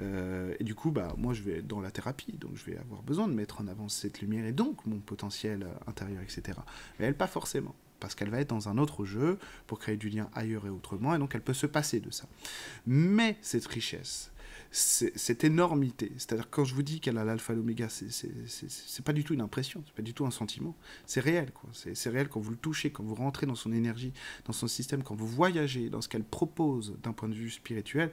et 0.01 0.65
du 0.65 0.75
coup, 0.75 0.91
bah, 0.91 1.15
moi 1.17 1.33
je 1.33 1.43
vais 1.43 1.59
être 1.59 1.67
dans 1.67 1.81
la 1.81 1.91
thérapie, 1.91 2.33
donc 2.33 2.57
je 2.57 2.65
vais 2.65 2.77
avoir 2.77 3.03
besoin 3.03 3.29
de 3.29 3.35
mettre 3.35 3.61
en 3.61 3.69
avant 3.69 3.89
cette 3.89 4.21
lumière, 4.21 4.45
et 4.47 4.53
donc 4.53 4.85
mon 4.87 4.99
potentiel 4.99 5.67
intérieur, 5.87 6.23
etc. 6.23 6.59
Mais 6.99 7.07
elle, 7.07 7.17
pas 7.17 7.29
forcément 7.29 7.75
parce 8.03 8.17
qu'elle 8.17 8.31
va 8.31 8.41
être 8.41 8.51
dans 8.51 8.69
un 8.69 8.79
autre 8.79 9.05
jeu 9.05 9.39
pour 9.69 9.79
créer 9.79 9.97
du 9.97 10.09
lien 10.09 10.29
ailleurs 10.35 10.67
et 10.67 10.71
autrement, 10.71 11.15
et 11.15 11.19
donc 11.19 11.37
elle 11.37 11.41
peut 11.41 11.55
se 11.55 11.67
passer 11.67 12.01
de 12.01 12.11
ça. 12.11 12.27
Mais 12.85 13.37
cette 13.43 13.67
richesse, 13.67 14.33
cette 14.73 15.45
énormité, 15.45 16.11
c'est-à-dire 16.17 16.51
quand 16.51 16.65
je 16.65 16.75
vous 16.75 16.83
dis 16.83 16.99
qu'elle 16.99 17.17
a 17.17 17.25
l'alpha 17.25 17.53
et 17.53 17.57
l'oméga, 17.57 17.89
c'est 17.89 19.05
pas 19.05 19.13
du 19.13 19.23
tout 19.23 19.35
une 19.35 19.41
impression, 19.41 19.85
c'est 19.87 19.95
pas 19.95 20.03
du 20.03 20.15
tout 20.15 20.27
un 20.27 20.33
sentiment, 20.33 20.75
c'est 21.07 21.21
réel, 21.21 21.53
quoi. 21.53 21.71
C'est 21.73 22.11
réel 22.11 22.29
quand 22.29 22.41
vous 22.41 22.51
le 22.51 22.57
touchez, 22.57 22.91
quand 22.91 23.05
vous 23.05 23.15
rentrez 23.15 23.47
dans 23.47 23.55
son 23.55 23.73
énergie, 23.73 24.13
dans 24.47 24.53
son 24.53 24.67
système, 24.67 25.05
quand 25.05 25.15
vous 25.15 25.29
voyagez 25.29 25.89
dans 25.89 26.01
ce 26.01 26.09
qu'elle 26.09 26.25
propose 26.25 26.97
d'un 27.05 27.13
point 27.13 27.29
de 27.29 27.35
vue 27.35 27.51
spirituel 27.51 28.11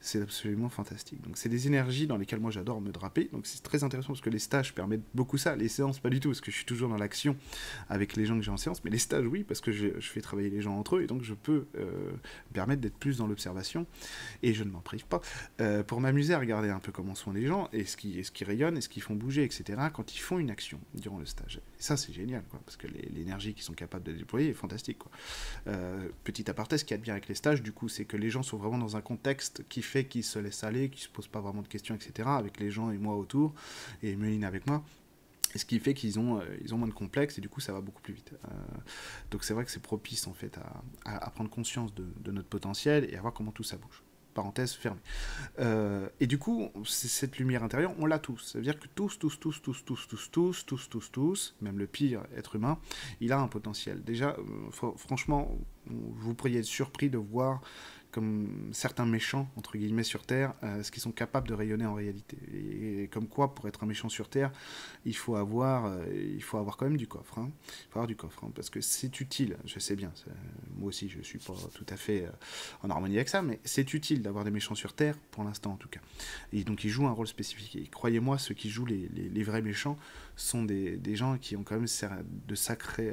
c'est 0.00 0.22
absolument 0.22 0.68
fantastique. 0.68 1.20
Donc 1.22 1.36
c'est 1.36 1.48
des 1.48 1.66
énergies 1.66 2.06
dans 2.06 2.16
lesquelles 2.16 2.40
moi 2.40 2.50
j'adore 2.50 2.80
me 2.80 2.92
draper. 2.92 3.28
Donc 3.32 3.46
c'est 3.46 3.62
très 3.62 3.84
intéressant 3.84 4.08
parce 4.08 4.20
que 4.20 4.30
les 4.30 4.38
stages 4.38 4.74
permettent 4.74 5.04
beaucoup 5.14 5.38
ça. 5.38 5.56
Les 5.56 5.68
séances 5.68 5.98
pas 5.98 6.10
du 6.10 6.20
tout 6.20 6.28
parce 6.28 6.40
que 6.40 6.50
je 6.50 6.56
suis 6.56 6.64
toujours 6.64 6.88
dans 6.88 6.96
l'action 6.96 7.36
avec 7.88 8.16
les 8.16 8.24
gens 8.26 8.36
que 8.36 8.44
j'ai 8.44 8.50
en 8.50 8.56
séance. 8.56 8.84
Mais 8.84 8.90
les 8.90 8.98
stages 8.98 9.26
oui 9.26 9.44
parce 9.44 9.60
que 9.60 9.72
je, 9.72 9.88
fais 10.00 10.20
travailler 10.20 10.50
les 10.50 10.62
gens 10.62 10.76
entre 10.76 10.96
eux 10.96 11.02
et 11.02 11.06
donc 11.06 11.22
je 11.22 11.34
peux 11.34 11.66
euh, 11.76 12.12
permettre 12.52 12.80
d'être 12.80 12.96
plus 12.96 13.18
dans 13.18 13.26
l'observation 13.26 13.86
et 14.42 14.54
je 14.54 14.64
ne 14.64 14.70
m'en 14.70 14.80
prive 14.80 15.04
pas 15.04 15.20
euh, 15.60 15.82
pour 15.82 16.00
m'amuser 16.00 16.34
à 16.34 16.38
regarder 16.38 16.70
un 16.70 16.78
peu 16.78 16.92
comment 16.92 17.14
sont 17.14 17.32
les 17.32 17.46
gens 17.46 17.68
et 17.72 17.84
ce 17.84 17.96
qui, 17.96 18.22
ce 18.24 18.30
qui 18.30 18.44
rayonne 18.44 18.76
et 18.76 18.80
ce 18.80 18.88
qu'ils 18.88 19.02
font 19.02 19.14
bouger 19.14 19.44
etc. 19.44 19.78
quand 19.92 20.14
ils 20.14 20.20
font 20.20 20.38
une 20.38 20.50
action 20.50 20.80
durant 20.94 21.18
le 21.18 21.26
stage. 21.26 21.60
Et 21.78 21.82
ça 21.82 21.96
c'est 21.96 22.12
génial 22.12 22.42
parce 22.64 22.76
que 22.76 22.86
l'énergie 22.86 23.54
qu'ils 23.54 23.64
sont 23.64 23.74
capables 23.74 24.04
de 24.04 24.12
déployer 24.12 24.50
est 24.50 24.54
fantastique 24.54 24.98
quoi. 24.98 25.10
Euh, 25.66 26.08
petit 26.24 26.48
aparté, 26.50 26.78
ce 26.78 26.84
qu'il 26.84 26.92
y 26.92 26.94
a 26.94 26.98
de 26.98 27.02
bien 27.02 27.14
avec 27.14 27.28
les 27.28 27.34
stages 27.34 27.62
du 27.62 27.72
coup 27.72 27.88
c'est 27.88 28.04
que 28.04 28.16
les 28.16 28.30
gens 28.30 28.42
sont 28.42 28.56
vraiment 28.56 28.78
dans 28.78 28.96
un 28.96 29.00
contexte 29.00 29.64
qui 29.68 29.82
fait 29.88 30.04
qu'ils 30.04 30.24
se 30.24 30.38
laissent 30.38 30.64
aller, 30.64 30.90
qu'ils 30.90 31.02
se 31.02 31.08
posent 31.08 31.28
pas 31.28 31.40
vraiment 31.40 31.62
de 31.62 31.68
questions, 31.68 31.94
etc. 31.94 32.28
Avec 32.28 32.60
les 32.60 32.70
gens 32.70 32.90
et 32.90 32.98
moi 32.98 33.16
autour, 33.16 33.54
et 34.02 34.14
Méline 34.16 34.44
avec 34.44 34.66
moi. 34.66 34.84
Et 35.54 35.58
ce 35.58 35.64
qui 35.64 35.78
fait 35.78 35.94
qu'ils 35.94 36.18
ont, 36.18 36.40
euh, 36.40 36.72
ont 36.72 36.78
moins 36.78 36.88
de 36.88 36.92
complexes 36.92 37.38
et 37.38 37.40
du 37.40 37.48
coup 37.48 37.60
ça 37.60 37.72
va 37.72 37.80
beaucoup 37.80 38.02
plus 38.02 38.14
vite. 38.14 38.32
Euh, 38.44 38.48
donc 39.30 39.44
c'est 39.44 39.54
vrai 39.54 39.64
que 39.64 39.70
c'est 39.70 39.82
propice 39.82 40.26
en 40.26 40.34
fait 40.34 40.58
à, 40.58 40.82
à, 41.24 41.30
prendre 41.30 41.50
conscience 41.50 41.94
de, 41.94 42.30
notre 42.30 42.48
potentiel 42.48 43.08
et 43.10 43.16
à 43.16 43.20
voir 43.20 43.32
comment 43.32 43.52
tout 43.52 43.62
ça 43.62 43.76
bouge. 43.76 44.02
Parenthèse 44.34 44.72
fermée. 44.72 45.00
Euh, 45.58 46.08
et 46.20 46.28
du 46.28 46.38
coup, 46.38 46.70
cette 46.84 47.38
lumière 47.38 47.64
intérieure, 47.64 47.92
on 47.98 48.06
l'a 48.06 48.20
tous. 48.20 48.38
Ça 48.38 48.58
veut 48.58 48.64
dire 48.64 48.78
que 48.78 48.86
tous, 48.94 49.18
tous, 49.18 49.40
tous, 49.40 49.60
tous, 49.60 49.84
tous, 49.84 50.06
tous, 50.06 50.30
tous, 50.30 50.64
tous, 50.64 50.88
tous, 50.88 51.10
tous, 51.10 51.56
même 51.60 51.78
le 51.78 51.88
pire 51.88 52.22
être 52.36 52.54
humain, 52.54 52.78
il 53.20 53.32
a 53.32 53.40
un 53.40 53.48
potentiel. 53.48 54.04
Déjà, 54.04 54.36
franchement, 54.70 55.58
vous 55.86 56.34
pourriez 56.34 56.60
être 56.60 56.66
surpris 56.66 57.10
de 57.10 57.18
voir 57.18 57.62
comme 58.10 58.70
certains 58.72 59.04
méchants, 59.04 59.50
entre 59.56 59.76
guillemets, 59.76 60.02
sur 60.02 60.24
Terre, 60.24 60.54
euh, 60.62 60.82
ce 60.82 60.90
qu'ils 60.90 61.02
sont 61.02 61.12
capables 61.12 61.46
de 61.46 61.54
rayonner 61.54 61.84
en 61.84 61.94
réalité. 61.94 62.38
Et, 62.54 63.08
comme 63.08 63.28
quoi, 63.28 63.54
pour 63.54 63.68
être 63.68 63.84
un 63.84 63.86
méchant 63.86 64.08
sur 64.08 64.28
Terre, 64.28 64.50
il 65.04 65.14
faut 65.14 65.36
avoir, 65.36 65.86
euh, 65.86 66.04
il 66.10 66.42
faut 66.42 66.56
avoir 66.56 66.76
quand 66.76 66.86
même 66.86 66.96
du 66.96 67.06
coffre. 67.06 67.38
Hein. 67.38 67.50
Il 67.68 67.92
faut 67.92 67.98
avoir 67.98 68.06
du 68.06 68.16
coffre, 68.16 68.44
hein, 68.44 68.52
parce 68.54 68.70
que 68.70 68.80
c'est 68.80 69.20
utile, 69.20 69.56
je 69.64 69.78
sais 69.78 69.96
bien, 69.96 70.12
moi 70.76 70.88
aussi 70.88 71.08
je 71.08 71.20
suis 71.20 71.38
pas 71.38 71.54
tout 71.74 71.86
à 71.88 71.96
fait 71.96 72.24
euh, 72.24 72.30
en 72.82 72.90
harmonie 72.90 73.16
avec 73.16 73.28
ça, 73.28 73.42
mais 73.42 73.60
c'est 73.64 73.92
utile 73.92 74.22
d'avoir 74.22 74.44
des 74.44 74.50
méchants 74.50 74.74
sur 74.74 74.94
Terre, 74.94 75.16
pour 75.30 75.44
l'instant 75.44 75.72
en 75.72 75.76
tout 75.76 75.88
cas. 75.88 76.00
Et 76.52 76.64
donc 76.64 76.84
ils 76.84 76.90
jouent 76.90 77.06
un 77.06 77.12
rôle 77.12 77.26
spécifique. 77.26 77.76
Et 77.76 77.86
croyez-moi, 77.88 78.38
ceux 78.38 78.54
qui 78.54 78.70
jouent 78.70 78.86
les, 78.86 79.08
les, 79.08 79.42
vrais 79.42 79.62
méchants 79.62 79.98
sont 80.40 80.64
des, 80.64 80.96
des, 80.96 81.16
gens 81.16 81.36
qui 81.38 81.56
ont 81.56 81.62
quand 81.62 81.74
même 81.74 81.86
de 82.46 82.54
sacrés 82.54 83.12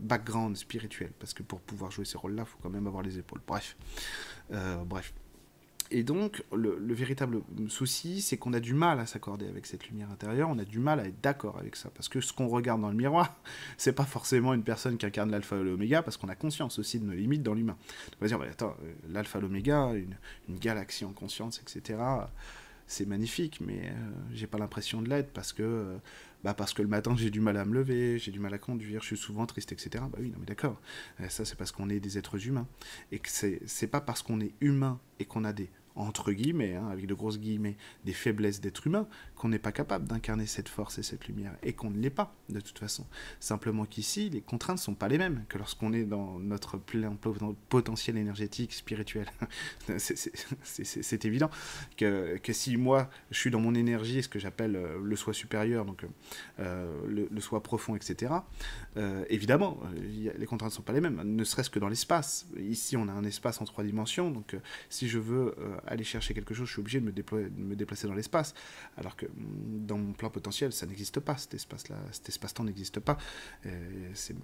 background 0.00 0.56
spirituels, 0.56 1.12
parce 1.18 1.34
que 1.34 1.42
pour 1.42 1.60
pouvoir 1.60 1.90
jouer 1.90 2.04
ces 2.04 2.18
rôles-là, 2.18 2.44
il 2.46 2.50
faut 2.50 2.58
quand 2.62 2.70
même 2.70 2.86
avoir 2.86 3.02
les 3.02 3.18
épaules. 3.18 3.40
Bref. 3.46 3.76
Euh, 4.52 4.76
bref. 4.84 5.12
Et 5.92 6.04
donc, 6.04 6.44
le, 6.52 6.94
véritable 6.94 7.42
souci, 7.68 8.20
c'est 8.20 8.36
qu'on 8.36 8.52
a 8.52 8.60
du 8.60 8.74
mal 8.74 9.00
à 9.00 9.06
s'accorder 9.06 9.48
avec 9.48 9.66
cette 9.66 9.88
lumière 9.88 10.08
intérieure, 10.12 10.48
on 10.48 10.58
a 10.60 10.64
du 10.64 10.78
mal 10.78 11.00
à 11.00 11.04
être 11.04 11.20
d'accord 11.20 11.58
avec 11.58 11.74
ça. 11.74 11.90
Parce 11.92 12.08
que 12.08 12.20
ce 12.20 12.32
qu'on 12.32 12.46
regarde 12.46 12.80
dans 12.80 12.90
le 12.90 12.94
miroir, 12.94 13.34
c'est 13.76 13.92
pas 13.92 14.04
forcément 14.04 14.54
une 14.54 14.62
personne 14.62 14.98
qui 14.98 15.06
incarne 15.06 15.32
l'alpha 15.32 15.56
et 15.56 15.64
l'oméga, 15.64 16.02
parce 16.02 16.16
qu'on 16.16 16.28
a 16.28 16.36
conscience 16.36 16.78
aussi 16.78 17.00
de 17.00 17.06
nos 17.06 17.12
limites 17.12 17.42
dans 17.42 17.54
l'humain. 17.54 17.76
On 18.20 18.24
va 18.24 18.28
dire, 18.28 18.40
attends, 18.40 18.76
euh, 18.84 18.92
l'alpha 19.08 19.40
et 19.40 19.42
l'oméga, 19.42 19.92
une, 19.94 20.16
une, 20.48 20.58
galaxie 20.60 21.04
en 21.04 21.12
conscience, 21.12 21.60
etc., 21.60 21.98
c'est 22.86 23.06
magnifique, 23.06 23.60
mais 23.60 23.82
euh, 23.84 24.10
j'ai 24.32 24.48
pas 24.48 24.58
l'impression 24.58 25.00
de 25.00 25.08
l'être 25.08 25.32
parce 25.32 25.52
que, 25.52 25.62
euh, 25.62 25.96
bah 26.44 26.54
parce 26.54 26.72
que 26.72 26.82
le 26.82 26.88
matin 26.88 27.14
j'ai 27.16 27.30
du 27.30 27.40
mal 27.40 27.56
à 27.56 27.64
me 27.64 27.74
lever, 27.74 28.18
j'ai 28.18 28.30
du 28.30 28.40
mal 28.40 28.54
à 28.54 28.58
conduire, 28.58 29.02
je 29.02 29.06
suis 29.06 29.16
souvent 29.16 29.46
triste, 29.46 29.72
etc. 29.72 30.04
Bah 30.10 30.18
oui, 30.20 30.30
non 30.30 30.36
mais 30.40 30.46
d'accord. 30.46 30.80
ça 31.28 31.44
c'est 31.44 31.56
parce 31.56 31.72
qu'on 31.72 31.88
est 31.88 32.00
des 32.00 32.18
êtres 32.18 32.46
humains 32.46 32.66
et 33.12 33.18
que 33.18 33.28
c'est 33.28 33.60
c'est 33.66 33.86
pas 33.88 34.00
parce 34.00 34.22
qu'on 34.22 34.40
est 34.40 34.52
humain 34.60 35.00
et 35.18 35.24
qu'on 35.24 35.44
a 35.44 35.52
des 35.52 35.70
entre 35.96 36.32
guillemets, 36.32 36.76
hein, 36.76 36.88
avec 36.90 37.06
de 37.06 37.14
grosses 37.14 37.38
guillemets, 37.38 37.76
des 38.04 38.12
faiblesses 38.12 38.60
d'être 38.60 38.86
humain, 38.86 39.06
qu'on 39.34 39.48
n'est 39.48 39.58
pas 39.58 39.72
capable 39.72 40.06
d'incarner 40.06 40.46
cette 40.46 40.68
force 40.68 40.98
et 40.98 41.02
cette 41.02 41.26
lumière, 41.26 41.56
et 41.62 41.72
qu'on 41.72 41.90
ne 41.90 41.98
l'est 41.98 42.10
pas, 42.10 42.34
de 42.48 42.60
toute 42.60 42.78
façon. 42.78 43.06
Simplement 43.40 43.84
qu'ici, 43.84 44.30
les 44.30 44.40
contraintes 44.40 44.76
ne 44.76 44.82
sont 44.82 44.94
pas 44.94 45.08
les 45.08 45.18
mêmes 45.18 45.44
que 45.48 45.58
lorsqu'on 45.58 45.92
est 45.92 46.04
dans 46.04 46.38
notre 46.38 46.78
plein 46.78 47.16
potentiel 47.68 48.16
énergétique, 48.16 48.72
spirituel. 48.72 49.26
c'est 49.98 51.24
évident 51.24 51.50
que, 51.96 52.38
que, 52.38 52.52
si 52.52 52.76
moi, 52.76 53.10
je 53.30 53.38
suis 53.38 53.50
dans 53.50 53.60
mon 53.60 53.74
énergie, 53.74 54.22
ce 54.22 54.28
que 54.28 54.38
j'appelle 54.38 54.76
euh, 54.76 54.98
le 55.02 55.16
soi 55.16 55.32
supérieur, 55.32 55.84
donc 55.84 56.04
euh, 56.58 57.00
le, 57.06 57.40
soi 57.40 57.62
profond, 57.62 57.96
etc., 57.96 58.32
euh, 58.96 59.24
évidemment, 59.28 59.80
les 59.94 60.46
contraintes 60.46 60.70
ne 60.70 60.76
sont 60.76 60.82
pas 60.82 60.92
les 60.92 61.00
mêmes, 61.00 61.20
ne 61.24 61.44
serait-ce 61.44 61.70
que 61.70 61.78
dans 61.78 61.88
l'espace. 61.88 62.46
Ici, 62.58 62.96
on 62.96 63.08
a 63.08 63.12
un 63.12 63.24
espace 63.24 63.60
en 63.60 63.64
trois 63.64 63.84
dimensions, 63.84 64.30
donc 64.30 64.56
si 64.88 65.08
je 65.08 65.18
veux 65.18 65.54
aller 65.90 66.04
chercher 66.04 66.32
quelque 66.32 66.54
chose, 66.54 66.66
je 66.66 66.72
suis 66.72 66.80
obligé 66.80 67.00
de 67.00 67.04
me, 67.04 67.74
déplacer 67.74 68.06
dans 68.06 68.14
l'espace. 68.14 68.54
Alors 68.96 69.16
que 69.16 69.26
mm, 69.26 69.86
dans 69.86 69.98
mon 69.98 70.12
plan 70.12 70.30
potentiel, 70.30 70.72
ça 70.72 70.86
n'existe 70.86 71.20
pas, 71.20 71.36
cet 71.36 71.54
espace-là, 71.54 71.96
cet 72.12 72.28
espace-temps 72.28 72.64
n'existe 72.64 73.00
pas. 73.00 73.18
C'est 74.14 74.36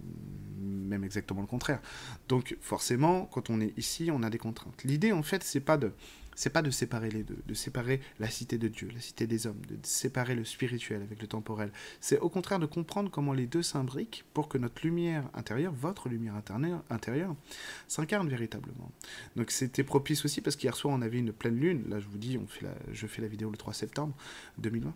même 0.59 1.05
exactement 1.05 1.41
le 1.41 1.47
contraire. 1.47 1.81
Donc 2.29 2.57
forcément, 2.61 3.27
quand 3.27 3.51
on 3.51 3.61
est 3.61 3.77
ici, 3.79 4.11
on 4.13 4.23
a 4.23 4.31
des 4.31 4.39
contraintes. 4.39 4.83
L'idée, 4.85 5.13
en 5.13 5.23
fait, 5.23 5.43
c'est 5.43 5.61
pas 5.61 5.77
de 5.77 5.93
c'est 6.37 6.51
pas 6.51 6.63
de 6.63 6.71
séparer 6.71 7.11
les 7.11 7.25
deux, 7.25 7.39
de 7.47 7.55
séparer 7.55 8.01
la 8.21 8.29
cité 8.29 8.59
de 8.59 8.69
Dieu, 8.69 8.91
la 8.95 9.01
cité 9.01 9.27
des 9.27 9.47
hommes, 9.47 9.61
de 9.67 9.79
séparer 9.83 10.35
le 10.35 10.45
spirituel 10.45 11.03
avec 11.03 11.21
le 11.21 11.27
temporel. 11.27 11.73
C'est 12.01 12.19
au 12.19 12.29
contraire 12.29 12.59
de 12.59 12.67
comprendre 12.67 13.11
comment 13.11 13.33
les 13.33 13.47
deux 13.47 13.63
s'imbriquent 13.63 14.25
pour 14.35 14.49
que 14.49 14.59
notre 14.59 14.83
lumière 14.85 15.29
intérieure, 15.33 15.73
votre 15.73 16.09
lumière 16.11 16.35
intérieure, 16.91 17.35
s'incarne 17.89 18.29
véritablement. 18.29 18.93
Donc 19.35 19.51
c'était 19.51 19.83
propice 19.83 20.25
aussi 20.27 20.43
parce 20.43 20.57
qu'hier 20.57 20.77
soir 20.77 20.95
on 20.95 21.01
avait 21.01 21.19
une 21.19 21.33
pleine 21.33 21.57
lune. 21.57 21.85
Là 21.89 22.01
je 22.01 22.07
vous 22.07 22.19
dis, 22.19 22.39
je 22.93 23.07
fais 23.07 23.23
la 23.23 23.29
vidéo 23.29 23.51
le 23.51 23.57
3 23.57 23.73
septembre 23.73 24.15
2020. 24.59 24.95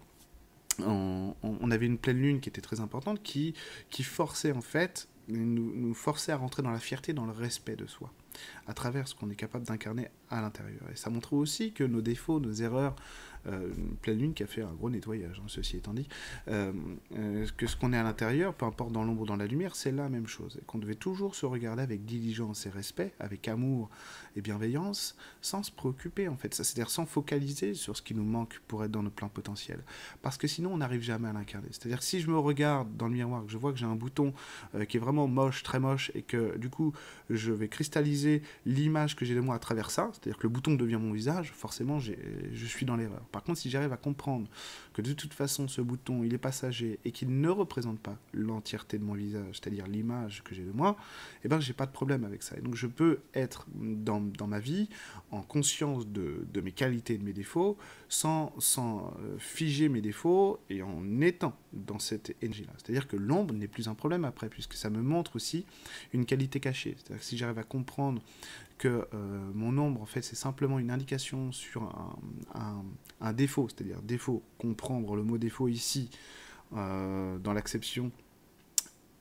On, 0.87 1.71
avait 1.71 1.87
une 1.87 1.99
pleine 1.99 2.21
lune 2.21 2.41
qui 2.41 2.49
était 2.49 2.61
très 2.61 2.81
importante, 2.81 3.23
qui, 3.23 3.55
qui 3.91 4.03
forçait 4.03 4.53
en 4.53 4.63
fait, 4.63 5.09
nous 5.29 5.95
forçait 5.95 6.33
à 6.33 6.37
rentrer 6.37 6.63
dans 6.63 6.71
la 6.71 6.79
fierté, 6.79 7.13
dans 7.13 7.27
le 7.27 7.33
respect 7.33 7.77
de 7.77 7.87
soi 7.87 8.13
à 8.67 8.75
travers 8.75 9.09
ce 9.09 9.15
qu'on 9.15 9.31
est 9.31 9.37
capable 9.37 9.67
d'incarner 9.67 10.09
à 10.31 10.41
l'intérieur. 10.41 10.83
Et 10.93 10.97
ça 10.97 11.11
montre 11.11 11.33
aussi 11.33 11.73
que 11.73 11.85
nos 11.85 12.01
défauts, 12.01 12.41
nos 12.41 12.53
erreurs, 12.53 12.97
euh, 13.47 13.71
pleine 14.03 14.19
lune 14.19 14.35
qui 14.35 14.43
a 14.43 14.47
fait 14.47 14.61
un 14.61 14.73
gros 14.73 14.91
nettoyage, 14.91 15.41
hein, 15.41 15.47
ceci 15.47 15.79
étant 15.79 15.95
dit, 15.95 16.07
euh, 16.49 16.73
euh, 17.17 17.47
que 17.57 17.67
ce 17.67 17.75
qu'on 17.75 17.95
est 17.95 17.97
à 17.97 18.03
l'intérieur, 18.03 18.53
peu 18.53 18.67
importe 18.67 18.93
dans 18.93 19.03
l'ombre 19.03 19.23
ou 19.23 19.27
dans 19.27 19.37
la 19.37 19.47
lumière, 19.47 19.77
c'est 19.77 19.93
la 19.93 20.11
même 20.11 20.27
chose. 20.27 20.59
Et 20.61 20.65
qu'on 20.67 20.79
devait 20.79 20.95
toujours 20.95 21.35
se 21.35 21.47
regarder 21.47 21.83
avec 21.83 22.05
diligence 22.05 22.67
et 22.67 22.71
respect, 22.71 23.15
avec 23.19 23.49
amour 23.49 23.89
et 24.37 24.43
bienveillance, 24.43 25.17
sans 25.41 25.63
se 25.63 25.73
préoccuper 25.73 26.29
en 26.29 26.37
fait. 26.37 26.55
C'est-à-dire 26.55 26.91
sans 26.91 27.07
focaliser 27.07 27.73
sur 27.73 27.97
ce 27.97 28.03
qui 28.03 28.15
nous 28.15 28.25
manque 28.25 28.61
pour 28.69 28.85
être 28.85 28.91
dans 28.91 29.03
nos 29.03 29.11
plans 29.11 29.31
potentiels. 29.31 29.83
Parce 30.21 30.37
que 30.37 30.47
sinon, 30.47 30.75
on 30.75 30.79
n'arrive 30.79 31.03
jamais 31.03 31.29
à 31.29 31.33
l'incarner. 31.33 31.69
C'est-à-dire 31.71 32.03
si 32.03 32.21
je 32.21 32.31
me 32.31 32.39
regarde 32.39 32.95
dans 32.97 33.07
le 33.07 33.15
miroir, 33.15 33.47
que 33.47 33.51
je 33.51 33.57
vois 33.57 33.73
que 33.73 33.79
j'ai 33.79 33.87
un 33.87 33.97
bouton 33.97 34.35
qui 34.89 34.99
est 34.99 35.01
vraiment 35.01 35.27
moche, 35.27 35.63
très 35.63 35.81
moche, 35.81 36.13
et 36.15 36.23
que 36.23 36.59
du 36.59 36.69
coup, 36.69 36.93
je 37.31 37.53
vais 37.53 37.69
cristalliser 37.69 38.30
l'image 38.67 39.17
que 39.17 39.25
j'ai 39.25 39.35
de 39.35 39.41
moi 39.41 39.55
à 39.55 39.59
travers 39.59 39.91
ça, 39.91 40.11
c'est-à-dire 40.13 40.39
que 40.39 40.45
le 40.45 40.49
bouton 40.49 40.75
devient 40.75 40.99
mon 41.01 41.13
visage, 41.13 41.53
forcément, 41.53 41.99
je 41.99 42.15
suis 42.67 42.87
dans 42.87 42.97
l'erreur. 42.97 43.23
Par 43.33 43.43
contre, 43.43 43.59
si 43.59 43.71
j'arrive 43.71 43.93
à 43.93 43.97
comprendre 43.97 44.49
que 44.93 45.03
de 45.03 45.13
toute 45.13 45.35
façon, 45.35 45.69
ce 45.69 45.81
bouton, 45.81 46.25
il 46.25 46.35
est 46.35 46.39
passager 46.39 46.99
et 47.05 47.13
qu'il 47.13 47.41
ne 47.41 47.49
représente 47.49 48.01
pas 48.01 48.19
l'entièreté 48.33 48.99
de 48.99 49.05
mon 49.05 49.15
visage, 49.15 49.61
c'est-à-dire 49.61 49.87
l'image 49.87 50.43
que 50.43 50.55
j'ai 50.55 50.65
de 50.65 50.73
moi, 50.73 50.97
eh 51.45 51.49
ben, 51.49 51.61
j'ai 51.61 51.73
pas 51.73 51.87
de 51.87 51.93
problème 51.93 52.25
avec 52.25 52.43
ça. 52.43 52.57
Et 52.57 52.61
donc, 52.61 52.75
je 52.75 52.87
peux 52.87 53.21
être 53.35 53.67
dans, 53.75 54.21
dans 54.21 54.47
ma 54.47 54.59
vie 54.59 54.89
en 55.31 55.43
conscience 55.43 56.07
de, 56.07 56.47
de, 56.53 56.61
mes 56.61 56.73
qualités 56.73 57.15
et 57.15 57.19
de 57.19 57.25
mes 57.25 57.33
défauts, 57.33 57.77
sans, 58.09 58.53
sans 58.59 59.15
euh, 59.21 59.39
figer 59.39 59.89
mes 59.89 60.01
défauts 60.01 60.61
et 60.69 60.83
en 60.83 61.21
étant 61.21 61.57
dans 61.73 61.99
cette 61.99 62.35
énergie-là. 62.43 62.73
C'est-à-dire 62.79 63.07
que 63.07 63.17
l'ombre 63.17 63.55
n'est 63.55 63.69
plus 63.69 63.89
un 63.89 63.95
problème 63.95 64.25
après, 64.25 64.49
puisque 64.49 64.75
ça 64.75 64.91
me 64.91 65.03
montre 65.03 65.37
aussi 65.37 65.65
une 66.13 66.27
qualité 66.27 66.59
cachée. 66.61 66.97
C'est-à-dire 66.97 67.21
que 67.21 67.25
si 67.25 67.39
j'arrive 67.39 67.59
à 67.59 67.63
comprendre 67.63 68.10
que 68.79 69.07
euh, 69.13 69.51
mon 69.55 69.77
ombre, 69.77 70.01
en 70.01 70.07
fait, 70.07 70.23
c'est 70.23 70.37
simplement 70.37 70.79
une 70.79 70.91
indication 70.91 71.53
sur 71.53 71.83
un, 72.55 73.33
défaut, 73.33 73.69
c'est-à-dire 73.69 74.01
défaut, 74.03 74.43
comprendre 74.59 75.17
le 75.17 75.23
mot 75.23 75.37
défaut 75.37 75.69
ici, 75.69 76.11
euh, 76.73 77.39
dans 77.39 77.53
l'acception, 77.53 78.11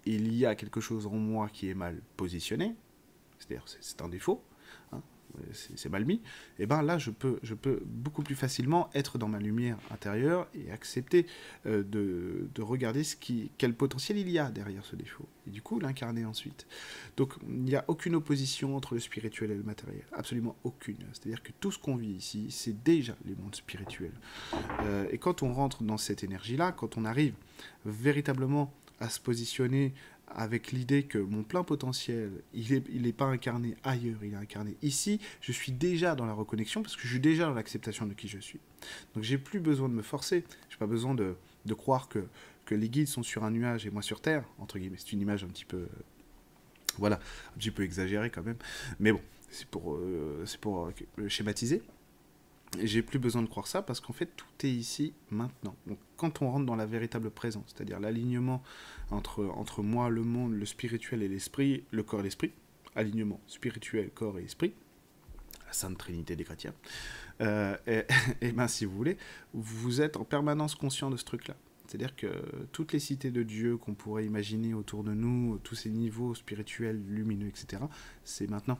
il 0.05 0.33
y 0.33 0.45
a 0.45 0.55
quelque 0.55 0.79
chose 0.79 1.07
en 1.07 1.15
moi 1.15 1.49
qui 1.49 1.69
est 1.69 1.73
mal 1.73 2.01
positionné, 2.15 2.75
c'est-à-dire 3.37 3.65
c'est 3.81 4.01
un 4.01 4.07
défaut, 4.07 4.41
c'est 5.53 5.89
mal 5.89 6.05
mis, 6.05 6.15
et 6.15 6.21
eh 6.59 6.65
ben 6.65 6.81
là 6.81 6.97
je 6.97 7.11
peux, 7.11 7.39
je 7.43 7.53
peux 7.53 7.81
beaucoup 7.85 8.23
plus 8.23 8.35
facilement 8.35 8.89
être 8.93 9.17
dans 9.17 9.27
ma 9.27 9.39
lumière 9.39 9.77
intérieure 9.91 10.47
et 10.53 10.71
accepter 10.71 11.25
euh, 11.65 11.83
de, 11.83 12.49
de, 12.53 12.61
regarder 12.61 13.03
ce 13.03 13.15
qui, 13.15 13.51
quel 13.57 13.73
potentiel 13.73 14.17
il 14.17 14.29
y 14.29 14.39
a 14.39 14.49
derrière 14.49 14.85
ce 14.85 14.95
défaut, 14.95 15.27
et 15.47 15.49
du 15.51 15.61
coup 15.61 15.79
l'incarner 15.79 16.25
ensuite. 16.25 16.67
Donc 17.17 17.33
il 17.47 17.63
n'y 17.63 17.75
a 17.75 17.85
aucune 17.87 18.15
opposition 18.15 18.75
entre 18.75 18.93
le 18.93 18.99
spirituel 18.99 19.51
et 19.51 19.55
le 19.55 19.63
matériel, 19.63 20.03
absolument 20.13 20.55
aucune. 20.63 20.97
C'est-à-dire 21.13 21.43
que 21.43 21.51
tout 21.59 21.71
ce 21.71 21.79
qu'on 21.79 21.95
vit 21.95 22.11
ici, 22.11 22.47
c'est 22.49 22.83
déjà 22.83 23.15
les 23.25 23.35
mondes 23.35 23.55
spirituels. 23.55 24.19
Euh, 24.81 25.07
et 25.11 25.17
quand 25.17 25.43
on 25.43 25.53
rentre 25.53 25.83
dans 25.83 25.97
cette 25.97 26.23
énergie-là, 26.23 26.71
quand 26.71 26.97
on 26.97 27.05
arrive 27.05 27.33
véritablement 27.85 28.73
à 28.99 29.09
se 29.09 29.19
positionner 29.19 29.93
avec 30.35 30.71
l'idée 30.71 31.03
que 31.03 31.17
mon 31.17 31.43
plein 31.43 31.63
potentiel, 31.63 32.31
il 32.53 32.73
n'est 32.73 32.83
il 32.89 33.07
est 33.07 33.13
pas 33.13 33.25
incarné 33.25 33.75
ailleurs, 33.83 34.19
il 34.23 34.33
est 34.33 34.37
incarné 34.37 34.75
ici, 34.81 35.19
je 35.41 35.51
suis 35.51 35.71
déjà 35.71 36.15
dans 36.15 36.25
la 36.25 36.33
reconnexion 36.33 36.81
parce 36.81 36.95
que 36.95 37.03
je 37.03 37.09
suis 37.09 37.19
déjà 37.19 37.45
dans 37.45 37.53
l'acceptation 37.53 38.05
de 38.05 38.13
qui 38.13 38.27
je 38.27 38.39
suis. 38.39 38.59
Donc 39.15 39.23
j'ai 39.23 39.37
plus 39.37 39.59
besoin 39.59 39.89
de 39.89 39.93
me 39.93 40.01
forcer, 40.01 40.43
j'ai 40.69 40.77
pas 40.77 40.87
besoin 40.87 41.13
de, 41.15 41.35
de 41.65 41.73
croire 41.73 42.07
que, 42.07 42.25
que, 42.65 42.75
les 42.75 42.89
guides 42.89 43.07
sont 43.07 43.23
sur 43.23 43.43
un 43.43 43.51
nuage 43.51 43.85
et 43.85 43.89
moi 43.89 44.01
sur 44.01 44.21
Terre, 44.21 44.45
entre 44.59 44.79
guillemets. 44.79 44.97
C'est 44.99 45.11
une 45.13 45.21
image 45.21 45.43
un 45.43 45.47
petit 45.47 45.65
peu... 45.65 45.87
Voilà, 46.97 47.17
un 47.55 47.57
petit 47.57 47.71
peu 47.71 47.83
exagérée 47.83 48.29
quand 48.29 48.43
même. 48.43 48.57
Mais 48.99 49.11
bon, 49.11 49.21
c'est 49.49 49.67
pour, 49.67 49.95
euh, 49.95 50.45
pour 50.59 50.87
euh, 51.19 51.29
schématiser. 51.29 51.81
J'ai 52.77 53.01
plus 53.01 53.17
besoin 53.17 53.41
de 53.41 53.47
croire 53.47 53.67
ça 53.67 53.81
parce 53.81 53.99
qu'en 53.99 54.13
fait 54.13 54.27
tout 54.35 54.45
est 54.63 54.69
ici 54.69 55.13
maintenant. 55.31 55.75
Donc 55.87 55.97
quand 56.17 56.41
on 56.41 56.51
rentre 56.51 56.65
dans 56.65 56.75
la 56.75 56.85
véritable 56.85 57.31
présence, 57.31 57.73
c'est-à-dire 57.75 57.99
l'alignement 57.99 58.61
entre, 59.09 59.45
entre 59.45 59.81
moi, 59.81 60.09
le 60.09 60.23
monde, 60.23 60.53
le 60.53 60.65
spirituel 60.65 61.23
et 61.23 61.27
l'esprit, 61.27 61.83
le 61.91 62.03
corps 62.03 62.19
et 62.19 62.23
l'esprit, 62.23 62.51
alignement 62.95 63.41
spirituel, 63.47 64.11
corps 64.11 64.37
et 64.37 64.43
esprit, 64.43 64.73
la 65.65 65.73
sainte 65.73 65.97
trinité 65.97 66.35
des 66.35 66.43
chrétiens, 66.43 66.73
euh, 67.41 67.75
et, 67.87 68.51
ben 68.51 68.67
si 68.67 68.85
vous 68.85 68.95
voulez, 68.95 69.17
vous 69.53 70.01
êtes 70.01 70.17
en 70.17 70.23
permanence 70.23 70.75
conscient 70.75 71.09
de 71.09 71.17
ce 71.17 71.25
truc-là. 71.25 71.55
C'est-à-dire 71.87 72.15
que 72.15 72.27
toutes 72.71 72.93
les 72.93 72.99
cités 72.99 73.31
de 73.31 73.41
Dieu 73.41 73.77
qu'on 73.77 73.95
pourrait 73.95 74.23
imaginer 74.23 74.75
autour 74.75 75.03
de 75.03 75.11
nous, 75.11 75.57
tous 75.63 75.73
ces 75.73 75.89
niveaux 75.89 76.35
spirituels, 76.35 77.01
lumineux, 77.07 77.47
etc., 77.47 77.81
c'est 78.23 78.47
maintenant 78.47 78.77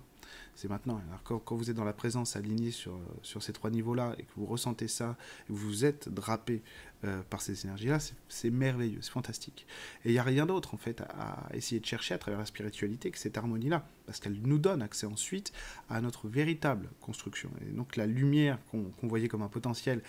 c'est 0.56 0.70
maintenant. 0.70 1.02
Alors 1.08 1.42
quand, 1.44 1.56
vous 1.56 1.70
êtes 1.70 1.76
dans 1.76 1.84
la 1.84 1.94
présence 1.94 2.36
alignée 2.36 2.72
sur, 2.72 3.00
sur 3.22 3.44
ces 3.44 3.54
trois 3.54 3.70
niveaux-là 3.70 4.16
et 4.18 4.24
que 4.24 4.32
vous 4.36 4.46
ressentez 4.46 4.88
ça, 4.88 5.18
et 5.50 5.54
vous 5.54 5.86
êtes 5.86 6.10
drapé 6.10 6.62
euh, 7.06 7.22
par 7.30 7.42
ces 7.42 7.66
énergies-là, 7.66 8.00
c'est 8.28 8.50
merveilleux, 8.50 9.00
c'est 9.02 9.12
fantastique. 9.12 9.66
Et 10.04 10.10
il 10.10 10.12
n'y 10.12 10.20
a 10.20 10.24
rien 10.24 10.46
d'autre 10.46 10.74
en 10.74 10.78
fait 10.78 11.00
à, 11.00 11.48
essayer 11.54 11.80
de 11.80 11.86
chercher 11.86 12.14
à 12.14 12.18
travers 12.18 12.40
la 12.40 12.46
spiritualité 12.46 13.10
que 13.10 13.18
cette 13.18 13.38
harmonie-là, 13.38 13.88
parce 14.06 14.20
qu'elle 14.20 14.38
nous 14.42 14.58
donne 14.58 14.82
accès 14.82 15.06
ensuite 15.06 15.54
à 15.90 16.02
notre 16.02 16.28
véritable 16.28 16.90
construction. 17.00 17.50
Et 17.62 17.72
donc 17.72 17.96
la 17.96 18.06
lumière 18.06 18.60
qu'on 18.70 19.08
voyait 19.08 19.30
comme 19.30 19.44
un 19.44 19.48
potentiel 19.48 20.02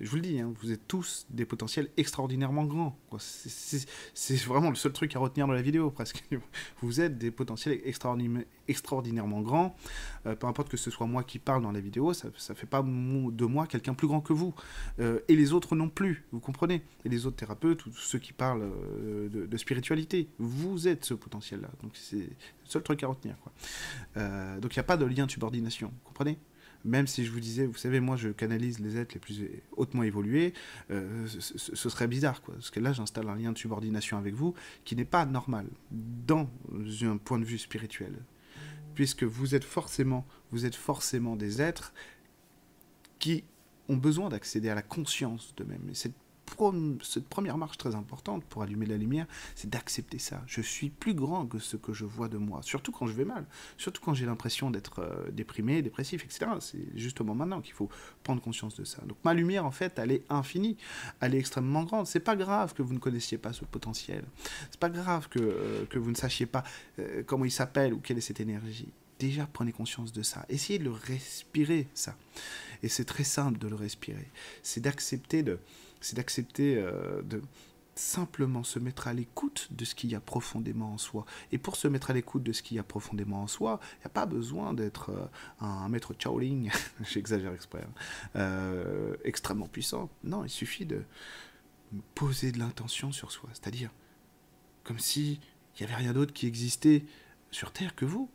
je 0.00 0.08
vous 0.10 0.16
le 0.16 0.22
dis, 0.22 0.40
hein, 0.40 0.52
vous 0.60 0.72
êtes 0.72 0.86
tous 0.86 1.26
des 1.30 1.44
potentiels 1.44 1.88
extraordinairement 1.96 2.64
grands. 2.64 2.98
C'est 3.18 4.36
vraiment 4.44 4.68
le 4.68 4.76
seul 4.76 4.92
truc 4.92 5.14
à 5.16 5.18
retenir 5.18 5.46
de 5.48 5.54
la 5.54 5.62
vidéo, 5.62 5.90
presque. 5.90 6.24
Vous 6.82 7.00
êtes 7.00 7.18
des 7.18 7.30
potentiels 7.30 7.80
extraordinairement 8.68 9.40
grands. 9.40 9.76
Euh, 10.26 10.34
peu 10.34 10.46
importe 10.46 10.68
que 10.68 10.76
ce 10.76 10.90
soit 10.90 11.06
moi 11.06 11.22
qui 11.22 11.38
parle 11.38 11.62
dans 11.62 11.72
la 11.72 11.80
vidéo, 11.80 12.12
ça 12.12 12.28
ne 12.28 12.54
fait 12.54 12.66
pas 12.66 12.82
de 12.82 13.44
moi 13.46 13.66
quelqu'un 13.66 13.94
plus 13.94 14.06
grand 14.06 14.20
que 14.20 14.32
vous. 14.32 14.54
Euh, 14.98 15.20
et 15.28 15.36
les 15.36 15.52
autres 15.52 15.76
non 15.76 15.88
plus, 15.88 16.24
vous 16.32 16.40
comprenez 16.40 16.82
Et 17.04 17.08
les 17.08 17.26
autres 17.26 17.36
thérapeutes, 17.36 17.86
ou 17.86 17.92
ceux 17.92 18.18
qui 18.18 18.32
parlent 18.32 18.62
euh, 18.62 19.28
de, 19.28 19.56
spiritualité, 19.56 20.28
vous 20.38 20.88
êtes 20.88 21.04
ce 21.04 21.14
potentiel-là. 21.14 21.70
Donc 21.82 21.92
c'est 21.94 22.16
le 22.16 22.28
seul 22.64 22.82
truc 22.82 23.02
à 23.02 23.08
retenir. 23.08 23.36
Donc 24.60 24.74
il 24.74 24.78
n'y 24.78 24.80
a 24.80 24.84
pas 24.84 24.96
de 24.96 25.06
lien 25.06 25.26
de 25.26 25.30
subordination, 25.30 25.88
vous 25.88 26.08
comprenez? 26.08 26.38
Même 26.84 27.06
si 27.06 27.24
je 27.24 27.30
vous 27.30 27.40
disais, 27.40 27.66
vous 27.66 27.76
savez, 27.76 28.00
moi 28.00 28.16
je 28.16 28.28
canalise 28.28 28.78
les 28.80 28.96
êtres 28.96 29.14
les 29.14 29.20
plus 29.20 29.42
hautement 29.76 30.02
évolués, 30.02 30.52
euh, 30.90 31.26
ce, 31.26 31.88
serait 31.88 32.08
bizarre, 32.08 32.42
quoi. 32.42 32.54
Parce 32.54 32.70
que 32.70 32.80
là, 32.80 32.92
j'installe 32.92 33.28
un 33.28 33.36
lien 33.36 33.52
de 33.52 33.58
subordination 33.58 34.18
avec 34.18 34.34
vous 34.34 34.54
qui 34.84 34.96
n'est 34.96 35.04
pas 35.04 35.26
normal 35.26 35.66
dans 35.90 36.48
un 37.02 37.16
point 37.16 37.38
de 37.38 37.44
vue 37.44 37.58
spirituel. 37.58 38.14
Puisque 38.94 39.24
vous 39.24 39.54
êtes 39.54 39.64
forcément, 39.64 40.26
vous 40.52 40.64
êtes 40.64 40.74
forcément 40.74 41.36
des 41.36 41.60
êtres 41.60 41.92
qui 43.18 43.44
ont 43.88 43.96
besoin 43.96 44.28
d'accéder 44.28 44.68
à 44.68 44.74
la 44.74 44.82
conscience 44.82 45.54
d'eux-mêmes. 45.56 45.88
Et 45.90 45.94
cette 47.02 47.28
première 47.28 47.58
marche 47.58 47.76
très 47.76 47.94
importante 47.94 48.44
pour 48.44 48.62
allumer 48.62 48.86
la 48.86 48.96
lumière, 48.96 49.26
c'est 49.54 49.68
d'accepter 49.68 50.18
ça. 50.18 50.42
Je 50.46 50.60
suis 50.60 50.90
plus 50.90 51.14
grand 51.14 51.46
que 51.46 51.58
ce 51.58 51.76
que 51.76 51.92
je 51.92 52.04
vois 52.04 52.28
de 52.28 52.38
moi, 52.38 52.60
surtout 52.62 52.92
quand 52.92 53.06
je 53.06 53.12
vais 53.12 53.24
mal, 53.24 53.46
surtout 53.76 54.00
quand 54.02 54.14
j'ai 54.14 54.26
l'impression 54.26 54.70
d'être 54.70 55.00
euh, 55.00 55.30
déprimé, 55.30 55.82
dépressif, 55.82 56.24
etc. 56.24 56.46
C'est 56.60 56.96
justement 56.96 57.34
maintenant 57.34 57.60
qu'il 57.60 57.74
faut 57.74 57.88
prendre 58.22 58.40
conscience 58.40 58.76
de 58.76 58.84
ça. 58.84 59.02
Donc 59.02 59.18
ma 59.24 59.34
lumière, 59.34 59.66
en 59.66 59.70
fait, 59.70 59.98
elle 59.98 60.12
est 60.12 60.22
infinie, 60.30 60.76
elle 61.20 61.34
est 61.34 61.38
extrêmement 61.38 61.84
grande. 61.84 62.06
C'est 62.06 62.20
pas 62.20 62.36
grave 62.36 62.74
que 62.74 62.82
vous 62.82 62.94
ne 62.94 62.98
connaissiez 62.98 63.38
pas 63.38 63.52
ce 63.52 63.64
potentiel. 63.64 64.24
C'est 64.70 64.80
pas 64.80 64.90
grave 64.90 65.28
que, 65.28 65.38
euh, 65.38 65.84
que 65.86 65.98
vous 65.98 66.10
ne 66.10 66.16
sachiez 66.16 66.46
pas 66.46 66.64
euh, 66.98 67.22
comment 67.26 67.44
il 67.44 67.50
s'appelle 67.50 67.92
ou 67.92 67.98
quelle 67.98 68.18
est 68.18 68.22
cette 68.22 68.40
énergie 68.40 68.88
déjà 69.18 69.48
prenez 69.50 69.72
conscience 69.72 70.12
de 70.12 70.22
ça. 70.22 70.44
Essayez 70.48 70.78
de 70.78 70.84
le 70.84 70.90
respirer, 70.90 71.88
ça. 71.94 72.16
Et 72.82 72.88
c'est 72.88 73.04
très 73.04 73.24
simple 73.24 73.58
de 73.58 73.68
le 73.68 73.74
respirer. 73.74 74.28
C'est 74.62 74.80
d'accepter 74.80 75.42
de, 75.42 75.58
c'est 76.00 76.16
d'accepter 76.16 76.76
euh, 76.76 77.22
de 77.22 77.42
simplement 77.94 78.62
se 78.62 78.78
mettre 78.78 79.08
à 79.08 79.14
l'écoute 79.14 79.68
de 79.70 79.84
ce 79.84 79.94
qu'il 79.94 80.10
y 80.10 80.14
a 80.14 80.20
profondément 80.20 80.92
en 80.92 80.98
soi. 80.98 81.24
Et 81.50 81.58
pour 81.58 81.76
se 81.76 81.88
mettre 81.88 82.10
à 82.10 82.14
l'écoute 82.14 82.42
de 82.42 82.52
ce 82.52 82.62
qu'il 82.62 82.76
y 82.76 82.80
a 82.80 82.82
profondément 82.82 83.42
en 83.42 83.46
soi, 83.46 83.80
il 83.94 83.98
n'y 84.00 84.06
a 84.06 84.10
pas 84.10 84.26
besoin 84.26 84.74
d'être 84.74 85.10
euh, 85.10 85.26
un 85.60 85.88
maître 85.88 86.14
Shaolin, 86.18 86.68
j'exagère 87.02 87.52
exprès, 87.54 87.82
hein, 87.82 87.92
euh, 88.36 89.16
extrêmement 89.24 89.68
puissant. 89.68 90.10
Non, 90.24 90.44
il 90.44 90.50
suffit 90.50 90.86
de 90.86 91.02
poser 92.14 92.52
de 92.52 92.58
l'intention 92.58 93.12
sur 93.12 93.32
soi, 93.32 93.48
c'est-à-dire 93.52 93.90
comme 94.84 94.98
si 94.98 95.40
il 95.74 95.82
n'y 95.82 95.92
avait 95.92 96.02
rien 96.02 96.12
d'autre 96.12 96.32
qui 96.32 96.46
existait 96.46 97.04
sur 97.50 97.72
Terre 97.72 97.94
que 97.94 98.04
vous. 98.04 98.30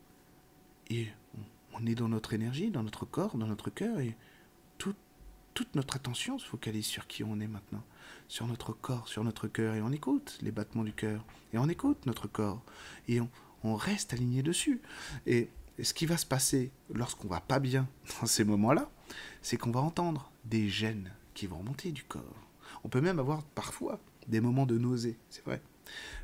Et 0.90 1.08
on 1.74 1.86
est 1.86 1.96
dans 1.96 2.10
notre 2.10 2.34
énergie, 2.34 2.70
dans 2.70 2.84
notre 2.84 3.06
corps, 3.06 3.38
dans 3.38 3.48
notre 3.48 3.70
cœur, 3.70 4.00
toute 5.54 5.76
notre 5.76 5.96
attention 5.96 6.40
se 6.40 6.46
focalise 6.46 6.86
sur 6.86 7.08
qui 7.08 7.24
on 7.24 7.40
est 7.40 7.48
maintenant, 7.48 7.84
sur 8.28 8.48
notre 8.48 8.74
corps, 8.74 9.08
sur 9.08 9.24
notre 9.24 9.48
cœur, 9.48 9.76
et 9.76 9.82
on 9.82 9.92
écoute 9.92 10.38
les 10.42 10.52
battements 10.52 10.84
du 10.84 10.94
cœur, 10.94 11.26
et 11.54 11.58
on 11.58 11.68
écoute 11.70 12.06
notre 12.06 12.28
corps, 12.28 12.62
et 13.08 13.20
on, 13.64 13.76
reste 13.76 14.14
aligné 14.14 14.42
dessus. 14.42 14.82
Et, 15.26 15.50
ce 15.82 15.94
qui 15.94 16.06
va 16.06 16.18
se 16.18 16.26
passer 16.26 16.72
lorsqu'on 16.94 17.28
va 17.28 17.40
pas 17.40 17.60
bien 17.60 17.88
dans 18.22 18.28
ces 18.28 18.44
moments-là, 18.44 18.92
c'est 19.42 19.58
qu'on 19.58 19.72
va 19.72 19.80
entendre 19.80 20.32
des 20.46 20.70
gènes 20.70 21.12
qui 21.34 21.48
vont 21.48 21.58
remonter 21.58 21.92
du 21.92 22.04
corps. 22.04 22.48
On 22.84 22.90
peut 22.90 23.02
même 23.02 23.20
avoir 23.20 23.44
parfois 23.44 24.00
des 24.28 24.42
moments 24.42 24.66
de 24.66 24.78
nausée, 24.78 25.18
c'est 25.30 25.44
vrai, 25.44 25.62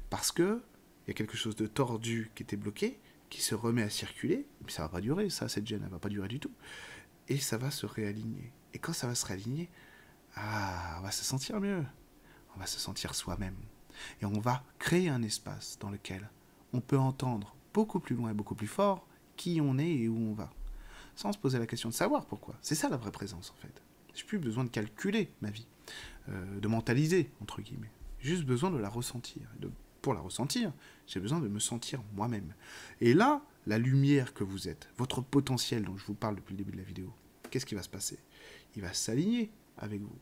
parce 0.09 0.31
que 0.31 0.61
il 1.05 1.11
y 1.11 1.11
a 1.11 1.13
quelque 1.13 1.37
chose 1.37 1.55
de 1.55 1.67
tordu 1.67 2.31
qui 2.35 2.43
était 2.43 2.57
bloqué, 2.57 2.99
qui 3.29 3.41
se 3.41 3.55
remet 3.55 3.81
à 3.81 3.89
circuler, 3.89 4.45
mais 4.63 4.71
ça 4.71 4.83
va 4.83 4.89
pas 4.89 5.01
durer, 5.01 5.29
ça, 5.29 5.47
cette 5.47 5.65
gêne, 5.65 5.81
elle 5.83 5.91
va 5.91 5.99
pas 5.99 6.09
durer 6.09 6.27
du 6.27 6.39
tout, 6.39 6.51
et 7.29 7.37
ça 7.37 7.57
va 7.57 7.71
se 7.71 7.85
réaligner. 7.85 8.51
Et 8.73 8.79
quand 8.79 8.93
ça 8.93 9.07
va 9.07 9.15
se 9.15 9.25
réaligner, 9.25 9.69
ah, 10.35 10.97
on 10.99 11.01
va 11.01 11.11
se 11.11 11.23
sentir 11.23 11.59
mieux. 11.59 11.83
On 12.55 12.59
va 12.59 12.67
se 12.67 12.79
sentir 12.79 13.15
soi-même. 13.15 13.55
Et 14.21 14.25
on 14.25 14.39
va 14.39 14.63
créer 14.79 15.09
un 15.09 15.23
espace 15.23 15.77
dans 15.79 15.89
lequel 15.89 16.29
on 16.73 16.81
peut 16.81 16.97
entendre 16.97 17.55
beaucoup 17.73 17.99
plus 17.99 18.15
loin 18.15 18.31
et 18.31 18.33
beaucoup 18.33 18.55
plus 18.55 18.67
fort 18.67 19.07
qui 19.35 19.61
on 19.61 19.77
est 19.77 19.89
et 19.89 20.07
où 20.07 20.17
on 20.17 20.33
va. 20.33 20.51
Sans 21.15 21.31
se 21.31 21.37
poser 21.37 21.59
la 21.59 21.65
question 21.65 21.89
de 21.89 21.93
savoir 21.93 22.25
pourquoi. 22.25 22.55
C'est 22.61 22.75
ça 22.75 22.89
la 22.89 22.97
vraie 22.97 23.11
présence 23.11 23.51
en 23.51 23.61
fait. 23.61 23.81
J'ai 24.13 24.23
plus 24.23 24.39
besoin 24.39 24.63
de 24.63 24.69
calculer 24.69 25.29
ma 25.41 25.51
vie, 25.51 25.67
euh, 26.29 26.59
de 26.59 26.67
mentaliser, 26.67 27.29
entre 27.39 27.61
guillemets. 27.61 27.91
Juste 28.19 28.45
besoin 28.45 28.71
de 28.71 28.77
la 28.77 28.89
ressentir. 28.89 29.43
Pour 30.01 30.13
la 30.15 30.21
ressentir, 30.21 30.73
j'ai 31.05 31.19
besoin 31.19 31.39
de 31.39 31.47
me 31.47 31.59
sentir 31.59 32.01
moi-même. 32.15 32.53
Et 32.99 33.13
là, 33.13 33.43
la 33.67 33.77
lumière 33.77 34.33
que 34.33 34.43
vous 34.43 34.67
êtes, 34.67 34.89
votre 34.97 35.21
potentiel 35.21 35.83
dont 35.83 35.97
je 35.97 36.05
vous 36.05 36.15
parle 36.15 36.35
depuis 36.35 36.53
le 36.53 36.57
début 36.57 36.71
de 36.71 36.77
la 36.77 36.83
vidéo, 36.83 37.13
qu'est-ce 37.51 37.65
qui 37.65 37.75
va 37.75 37.83
se 37.83 37.89
passer? 37.89 38.17
Il 38.77 38.83
va 38.83 38.93
s'aligner 38.93 39.49
avec 39.77 40.01
vous. 40.01 40.15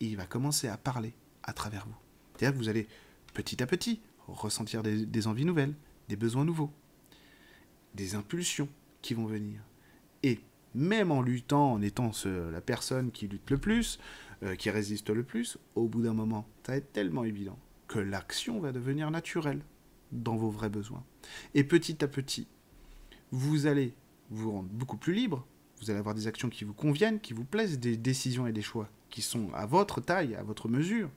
Il 0.00 0.16
va 0.16 0.24
commencer 0.24 0.66
à 0.66 0.78
parler 0.78 1.12
à 1.42 1.52
travers 1.52 1.86
vous. 1.86 1.94
C'est-à-dire 2.34 2.58
que 2.58 2.62
vous 2.64 2.70
allez 2.70 2.88
petit 3.34 3.62
à 3.62 3.66
petit 3.66 4.00
ressentir 4.26 4.82
des, 4.82 5.26
envies 5.26 5.44
nouvelles, 5.44 5.74
des 6.08 6.16
besoins 6.16 6.46
nouveaux, 6.46 6.72
des 7.94 8.14
impulsions 8.14 8.68
qui 9.02 9.12
vont 9.12 9.26
venir. 9.26 9.60
Et 10.22 10.40
même 10.74 11.12
en 11.12 11.20
luttant, 11.20 11.74
en 11.74 11.82
étant 11.82 12.12
la 12.24 12.60
personne 12.62 13.10
qui 13.10 13.28
lutte 13.28 13.50
le 13.50 13.58
plus, 13.58 13.98
euh, 14.42 14.56
qui 14.56 14.70
résiste 14.70 15.10
le 15.10 15.22
plus, 15.22 15.58
au 15.74 15.86
bout 15.86 16.02
d'un 16.02 16.14
moment, 16.14 16.46
ça 16.64 16.72
va 16.72 16.78
être 16.78 16.92
tellement 16.92 17.24
évident 17.24 17.58
que 17.88 17.98
l'action 17.98 18.58
va 18.58 18.72
devenir 18.72 19.10
naturelle 19.10 19.60
dans 20.12 20.36
vos 20.36 20.50
vrais 20.50 20.70
besoins. 20.70 21.04
Et 21.54 21.64
petit 21.64 22.02
à 22.02 22.08
petit, 22.08 22.46
vous 23.32 23.66
allez 23.66 23.94
vous 24.30 24.50
rendre 24.50 24.70
beaucoup 24.70 24.96
plus 24.96 25.12
libre 25.12 25.46
vous 25.80 25.90
allez 25.90 25.98
avoir 25.98 26.14
des 26.14 26.26
actions 26.26 26.48
qui 26.48 26.64
vous 26.64 26.74
conviennent, 26.74 27.20
qui 27.20 27.32
vous 27.32 27.44
plaisent, 27.44 27.78
des 27.78 27.96
décisions 27.96 28.46
et 28.46 28.52
des 28.52 28.62
choix 28.62 28.88
qui 29.10 29.22
sont 29.22 29.52
à 29.54 29.66
votre 29.66 30.00
taille, 30.00 30.34
à 30.34 30.42
votre 30.42 30.68
mesure. 30.68 31.10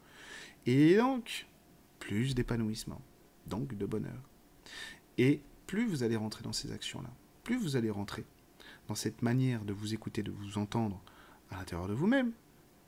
Et 0.65 0.95
donc, 0.95 1.47
plus 2.00 2.36
d'épanouissement, 2.36 3.02
donc 3.47 3.76
de 3.76 3.86
bonheur. 3.86 4.21
Et 5.17 5.41
plus 5.67 5.88
vous 5.88 6.04
allez 6.04 6.15
rentrer 6.15 6.43
dans 6.43 6.54
ces 6.54 6.71
actions-là, 6.71 7.10
plus 7.43 7.58
vous 7.58 7.76
allez 7.76 7.89
rentrer 7.89 8.26
dans 8.88 8.95
cette 8.95 9.21
manière 9.21 9.63
de 9.63 9.74
vous 9.74 9.93
écouter, 9.93 10.24
de 10.24 10.32
vous 10.32 10.58
entendre 10.58 11.02
à 11.50 11.58
l'intérieur 11.58 11.88
de 11.88 11.93
vous-même, 11.93 12.32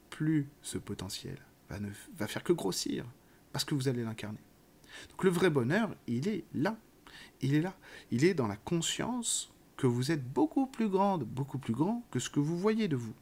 plus 0.10 0.48
ce 0.62 0.78
potentiel 0.78 1.38
va, 1.70 1.80
ne, 1.80 1.90
va 2.18 2.28
faire 2.28 2.44
que 2.44 2.54
grossir, 2.54 3.06
parce 3.52 3.66
que 3.66 3.76
vous 3.76 3.88
allez 3.88 4.04
l'incarner. 4.04 4.40
Donc 5.10 5.24
le 5.24 5.30
vrai 5.30 5.50
bonheur, 5.50 5.96
il 6.08 6.28
est 6.28 6.44
là. 6.54 6.78
Il 7.42 7.54
est 7.54 7.62
là. 7.62 7.76
Il 8.12 8.24
est 8.24 8.34
dans 8.34 8.48
la 8.48 8.56
conscience 8.56 9.53
vous 9.88 10.12
êtes 10.12 10.24
beaucoup 10.24 10.65
plus 10.65 10.89
grande, 10.89 11.24
beaucoup 11.24 11.58
plus 11.58 11.74
grand 11.74 12.04
que 12.12 12.19
ce 12.19 12.30
que 12.30 12.39
vous 12.39 12.58
voyez 12.58 12.88
de 12.88 12.96
vous. 12.96 13.13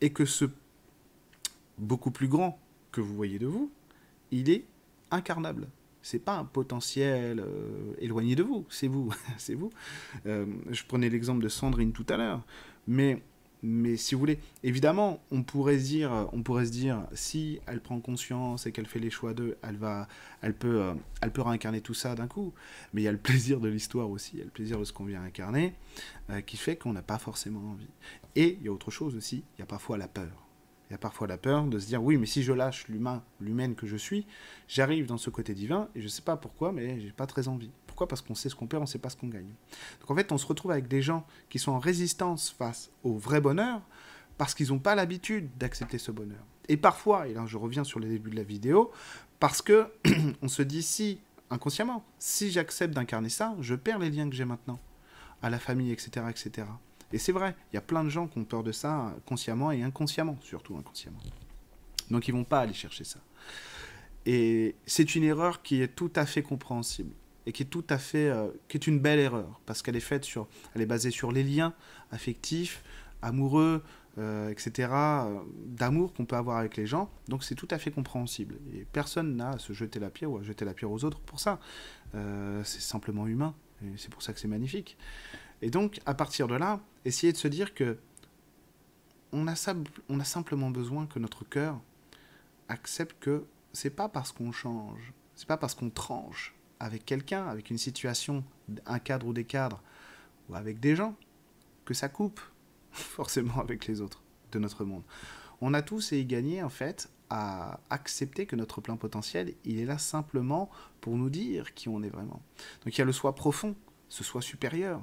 Et 0.00 0.12
que 0.12 0.24
ce 0.24 0.46
beaucoup 1.78 2.10
plus 2.10 2.28
grand 2.28 2.58
que 2.92 3.00
vous 3.00 3.14
voyez 3.14 3.38
de 3.38 3.46
vous, 3.46 3.70
il 4.30 4.50
est 4.50 4.64
incarnable. 5.10 5.68
C'est 6.02 6.18
pas 6.18 6.36
un 6.36 6.44
potentiel 6.44 7.40
euh, 7.40 7.94
éloigné 7.98 8.36
de 8.36 8.42
vous, 8.42 8.66
c'est 8.68 8.88
vous, 8.88 9.10
c'est 9.38 9.54
vous. 9.54 9.70
Euh, 10.26 10.46
je 10.70 10.84
prenais 10.84 11.08
l'exemple 11.08 11.42
de 11.42 11.48
Sandrine 11.48 11.92
tout 11.92 12.06
à 12.08 12.16
l'heure, 12.16 12.42
mais 12.86 13.22
mais 13.66 13.96
si 13.96 14.14
vous 14.14 14.18
voulez, 14.18 14.38
évidemment, 14.62 15.22
on 15.30 15.42
pourrait 15.42 15.78
se 15.78 15.84
dire, 15.84 16.28
on 16.32 16.42
pourrait 16.42 16.66
se 16.66 16.70
dire, 16.70 17.06
si 17.14 17.60
elle 17.66 17.80
prend 17.80 17.98
conscience 17.98 18.66
et 18.66 18.72
qu'elle 18.72 18.84
fait 18.84 18.98
les 18.98 19.08
choix 19.08 19.32
d'eux, 19.32 19.56
elle 19.62 19.78
va, 19.78 20.06
elle 20.42 20.52
peut, 20.52 20.82
euh, 20.82 20.92
elle 21.22 21.32
peut 21.32 21.40
réincarner 21.40 21.80
tout 21.80 21.94
ça 21.94 22.14
d'un 22.14 22.26
coup. 22.26 22.52
Mais 22.92 23.00
il 23.00 23.04
y 23.06 23.08
a 23.08 23.12
le 23.12 23.16
plaisir 23.16 23.60
de 23.60 23.68
l'histoire 23.70 24.10
aussi, 24.10 24.32
il 24.34 24.38
y 24.40 24.42
a 24.42 24.44
le 24.44 24.50
plaisir 24.50 24.78
de 24.78 24.84
ce 24.84 24.92
qu'on 24.92 25.06
vient 25.06 25.22
incarner, 25.22 25.72
euh, 26.28 26.42
qui 26.42 26.58
fait 26.58 26.76
qu'on 26.76 26.92
n'a 26.92 27.00
pas 27.00 27.16
forcément 27.16 27.70
envie. 27.70 27.88
Et 28.36 28.58
il 28.60 28.66
y 28.66 28.68
a 28.68 28.72
autre 28.72 28.90
chose 28.90 29.16
aussi, 29.16 29.44
il 29.56 29.60
y 29.60 29.62
a 29.62 29.66
parfois 29.66 29.96
la 29.96 30.08
peur. 30.08 30.46
Il 30.90 30.92
y 30.92 30.94
a 30.94 30.98
parfois 30.98 31.26
la 31.26 31.38
peur 31.38 31.64
de 31.64 31.78
se 31.78 31.86
dire, 31.86 32.02
oui, 32.02 32.18
mais 32.18 32.26
si 32.26 32.42
je 32.42 32.52
lâche 32.52 32.86
l'humain, 32.88 33.22
l'humaine 33.40 33.76
que 33.76 33.86
je 33.86 33.96
suis, 33.96 34.26
j'arrive 34.68 35.06
dans 35.06 35.16
ce 35.16 35.30
côté 35.30 35.54
divin 35.54 35.88
et 35.94 36.00
je 36.00 36.04
ne 36.04 36.10
sais 36.10 36.20
pas 36.20 36.36
pourquoi, 36.36 36.70
mais 36.70 37.00
j'ai 37.00 37.12
pas 37.12 37.26
très 37.26 37.48
envie. 37.48 37.70
Pourquoi? 37.94 38.08
Parce 38.08 38.22
qu'on 38.22 38.34
sait 38.34 38.48
ce 38.48 38.56
qu'on 38.56 38.66
perd, 38.66 38.80
on 38.80 38.86
ne 38.86 38.88
sait 38.88 38.98
pas 38.98 39.08
ce 39.08 39.16
qu'on 39.16 39.28
gagne. 39.28 39.54
Donc 40.00 40.10
en 40.10 40.16
fait, 40.16 40.32
on 40.32 40.38
se 40.38 40.46
retrouve 40.46 40.72
avec 40.72 40.88
des 40.88 41.00
gens 41.00 41.24
qui 41.48 41.60
sont 41.60 41.70
en 41.70 41.78
résistance 41.78 42.50
face 42.50 42.90
au 43.04 43.14
vrai 43.14 43.40
bonheur 43.40 43.82
parce 44.36 44.52
qu'ils 44.52 44.70
n'ont 44.70 44.80
pas 44.80 44.96
l'habitude 44.96 45.48
d'accepter 45.58 45.98
ce 45.98 46.10
bonheur. 46.10 46.44
Et 46.68 46.76
parfois, 46.76 47.28
et 47.28 47.34
là 47.34 47.44
je 47.46 47.56
reviens 47.56 47.84
sur 47.84 48.00
le 48.00 48.08
début 48.08 48.30
de 48.30 48.36
la 48.36 48.42
vidéo, 48.42 48.90
parce 49.38 49.62
que 49.62 49.92
on 50.42 50.48
se 50.48 50.62
dit 50.62 50.82
si, 50.82 51.20
inconsciemment, 51.50 52.04
si 52.18 52.50
j'accepte 52.50 52.92
d'incarner 52.94 53.28
ça, 53.28 53.54
je 53.60 53.76
perds 53.76 54.00
les 54.00 54.10
liens 54.10 54.28
que 54.28 54.34
j'ai 54.34 54.44
maintenant, 54.44 54.80
à 55.40 55.50
la 55.50 55.60
famille, 55.60 55.92
etc. 55.92 56.26
etc. 56.28 56.66
Et 57.12 57.18
c'est 57.18 57.30
vrai, 57.30 57.54
il 57.72 57.76
y 57.76 57.78
a 57.78 57.82
plein 57.82 58.02
de 58.02 58.08
gens 58.08 58.26
qui 58.26 58.38
ont 58.38 58.44
peur 58.44 58.64
de 58.64 58.72
ça, 58.72 59.14
consciemment 59.24 59.70
et 59.70 59.84
inconsciemment, 59.84 60.36
surtout 60.40 60.76
inconsciemment. 60.76 61.20
Donc 62.10 62.26
ils 62.26 62.32
vont 62.32 62.42
pas 62.42 62.58
aller 62.58 62.74
chercher 62.74 63.04
ça. 63.04 63.20
Et 64.26 64.74
c'est 64.84 65.14
une 65.14 65.22
erreur 65.22 65.62
qui 65.62 65.80
est 65.80 65.94
tout 65.94 66.10
à 66.16 66.26
fait 66.26 66.42
compréhensible 66.42 67.12
et 67.46 67.52
qui 67.52 67.62
est 67.62 67.66
tout 67.66 67.84
à 67.90 67.98
fait, 67.98 68.28
euh, 68.28 68.48
qui 68.68 68.76
est 68.76 68.86
une 68.86 68.98
belle 68.98 69.18
erreur 69.18 69.60
parce 69.66 69.82
qu'elle 69.82 69.96
est 69.96 70.00
faite 70.00 70.24
sur, 70.24 70.48
elle 70.74 70.82
est 70.82 70.86
basée 70.86 71.10
sur 71.10 71.32
les 71.32 71.42
liens 71.42 71.74
affectifs, 72.10 72.82
amoureux, 73.22 73.82
euh, 74.18 74.48
etc., 74.50 74.88
euh, 74.92 75.40
d'amour 75.66 76.14
qu'on 76.14 76.24
peut 76.24 76.36
avoir 76.36 76.58
avec 76.58 76.76
les 76.76 76.86
gens. 76.86 77.10
Donc 77.28 77.44
c'est 77.44 77.54
tout 77.54 77.68
à 77.70 77.78
fait 77.78 77.90
compréhensible. 77.90 78.56
Et 78.74 78.86
personne 78.92 79.36
n'a 79.36 79.50
à 79.50 79.58
se 79.58 79.72
jeter 79.72 79.98
la 79.98 80.10
pierre 80.10 80.30
ou 80.30 80.38
à 80.38 80.42
jeter 80.42 80.64
la 80.64 80.74
pierre 80.74 80.90
aux 80.90 81.04
autres 81.04 81.20
pour 81.20 81.40
ça. 81.40 81.58
c'est 82.12 82.80
simplement 82.80 83.26
humain. 83.26 83.54
Et 83.82 83.96
c'est 83.96 84.10
pour 84.10 84.22
ça 84.22 84.32
que 84.32 84.40
c'est 84.40 84.48
magnifique. 84.48 84.96
Et 85.62 85.70
donc, 85.70 86.00
à 86.06 86.14
partir 86.14 86.46
de 86.46 86.54
là, 86.54 86.80
essayer 87.04 87.32
de 87.32 87.36
se 87.36 87.48
dire 87.48 87.74
que 87.74 87.98
on 89.32 89.48
a, 89.48 89.54
on 90.08 90.20
a 90.20 90.24
simplement 90.24 90.70
besoin 90.70 91.06
que 91.06 91.18
notre 91.18 91.44
cœur 91.44 91.80
accepte 92.68 93.16
que 93.18 93.44
c'est 93.72 93.90
pas 93.90 94.08
parce 94.08 94.30
qu'on 94.30 94.52
change, 94.52 95.12
c'est 95.34 95.48
pas 95.48 95.56
parce 95.56 95.74
qu'on 95.74 95.90
tranche 95.90 96.54
avec 96.84 97.06
quelqu'un, 97.06 97.46
avec 97.46 97.70
une 97.70 97.78
situation, 97.78 98.44
un 98.84 98.98
cadre 98.98 99.26
ou 99.26 99.32
des 99.32 99.44
cadres, 99.44 99.80
ou 100.50 100.54
avec 100.54 100.80
des 100.80 100.94
gens, 100.94 101.16
que 101.86 101.94
ça 101.94 102.10
coupe 102.10 102.40
forcément 102.92 103.58
avec 103.58 103.86
les 103.86 104.02
autres 104.02 104.22
de 104.52 104.58
notre 104.58 104.84
monde. 104.84 105.02
On 105.62 105.72
a 105.72 105.80
tous 105.80 106.12
et 106.12 106.20
y 106.20 106.26
gagner 106.26 106.62
en 106.62 106.68
fait 106.68 107.08
à 107.30 107.80
accepter 107.88 108.44
que 108.44 108.54
notre 108.54 108.82
plein 108.82 108.96
potentiel, 108.96 109.54
il 109.64 109.80
est 109.80 109.86
là 109.86 109.96
simplement 109.96 110.68
pour 111.00 111.16
nous 111.16 111.30
dire 111.30 111.72
qui 111.72 111.88
on 111.88 112.02
est 112.02 112.10
vraiment. 112.10 112.42
Donc 112.84 112.94
il 112.94 112.98
y 112.98 113.02
a 113.02 113.06
le 113.06 113.12
soi 113.12 113.34
profond 113.34 113.74
ce 114.10 114.22
soi 114.22 114.42
supérieur. 114.42 115.00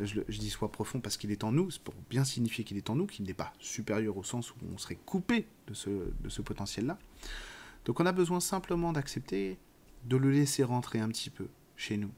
Je, 0.00 0.20
dis 0.26 0.50
soi 0.50 0.72
profond 0.72 1.00
parce 1.00 1.16
qu'il 1.16 1.30
est 1.30 1.44
en 1.44 1.52
nous, 1.52 1.70
c'est 1.70 1.82
pour 1.82 1.94
bien 2.10 2.24
signifier 2.24 2.64
qu'il 2.64 2.76
est 2.76 2.90
en 2.90 2.96
nous, 2.96 3.06
qu'il 3.06 3.24
n'est 3.26 3.34
pas 3.34 3.52
supérieur 3.60 4.16
au 4.16 4.24
sens 4.24 4.50
où 4.50 4.54
on 4.74 4.78
serait 4.78 4.98
coupé 5.06 5.46
de 5.68 5.74
ce, 5.74 5.90
de 5.90 6.28
ce 6.28 6.42
potentiel-là. 6.42 6.98
Donc 7.84 8.00
on 8.00 8.06
a 8.06 8.12
besoin 8.12 8.40
simplement 8.40 8.92
d'accepter 8.92 9.58
de 10.04 10.16
le 10.16 10.30
laisser 10.30 10.64
rentrer 10.64 11.00
un 11.00 11.08
petit 11.08 11.30
peu 11.30 11.48
chez 11.76 11.96
nous, 11.96 12.10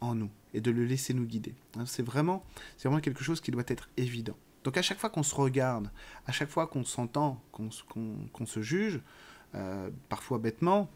en 0.00 0.14
nous, 0.14 0.30
et 0.54 0.60
de 0.60 0.70
le 0.70 0.84
laisser 0.84 1.14
nous 1.14 1.24
guider. 1.24 1.54
Hein, 1.76 1.86
c'est 1.86 2.02
vraiment, 2.02 2.44
c'est 2.76 2.88
vraiment 2.88 3.00
quelque 3.00 3.24
chose 3.24 3.40
qui 3.40 3.50
doit 3.50 3.64
être 3.66 3.88
évident. 3.96 4.36
Donc 4.64 4.76
à 4.76 4.82
chaque 4.82 4.98
fois 4.98 5.10
qu'on 5.10 5.22
se 5.22 5.34
regarde, 5.34 5.90
à 6.26 6.32
chaque 6.32 6.50
fois 6.50 6.66
qu'on 6.66 6.84
s'entend, 6.84 7.42
qu'on 7.52 8.46
se 8.46 8.60
juge, 8.60 9.00
euh, 9.54 9.90
parfois 10.08 10.38
bêtement, 10.38 10.90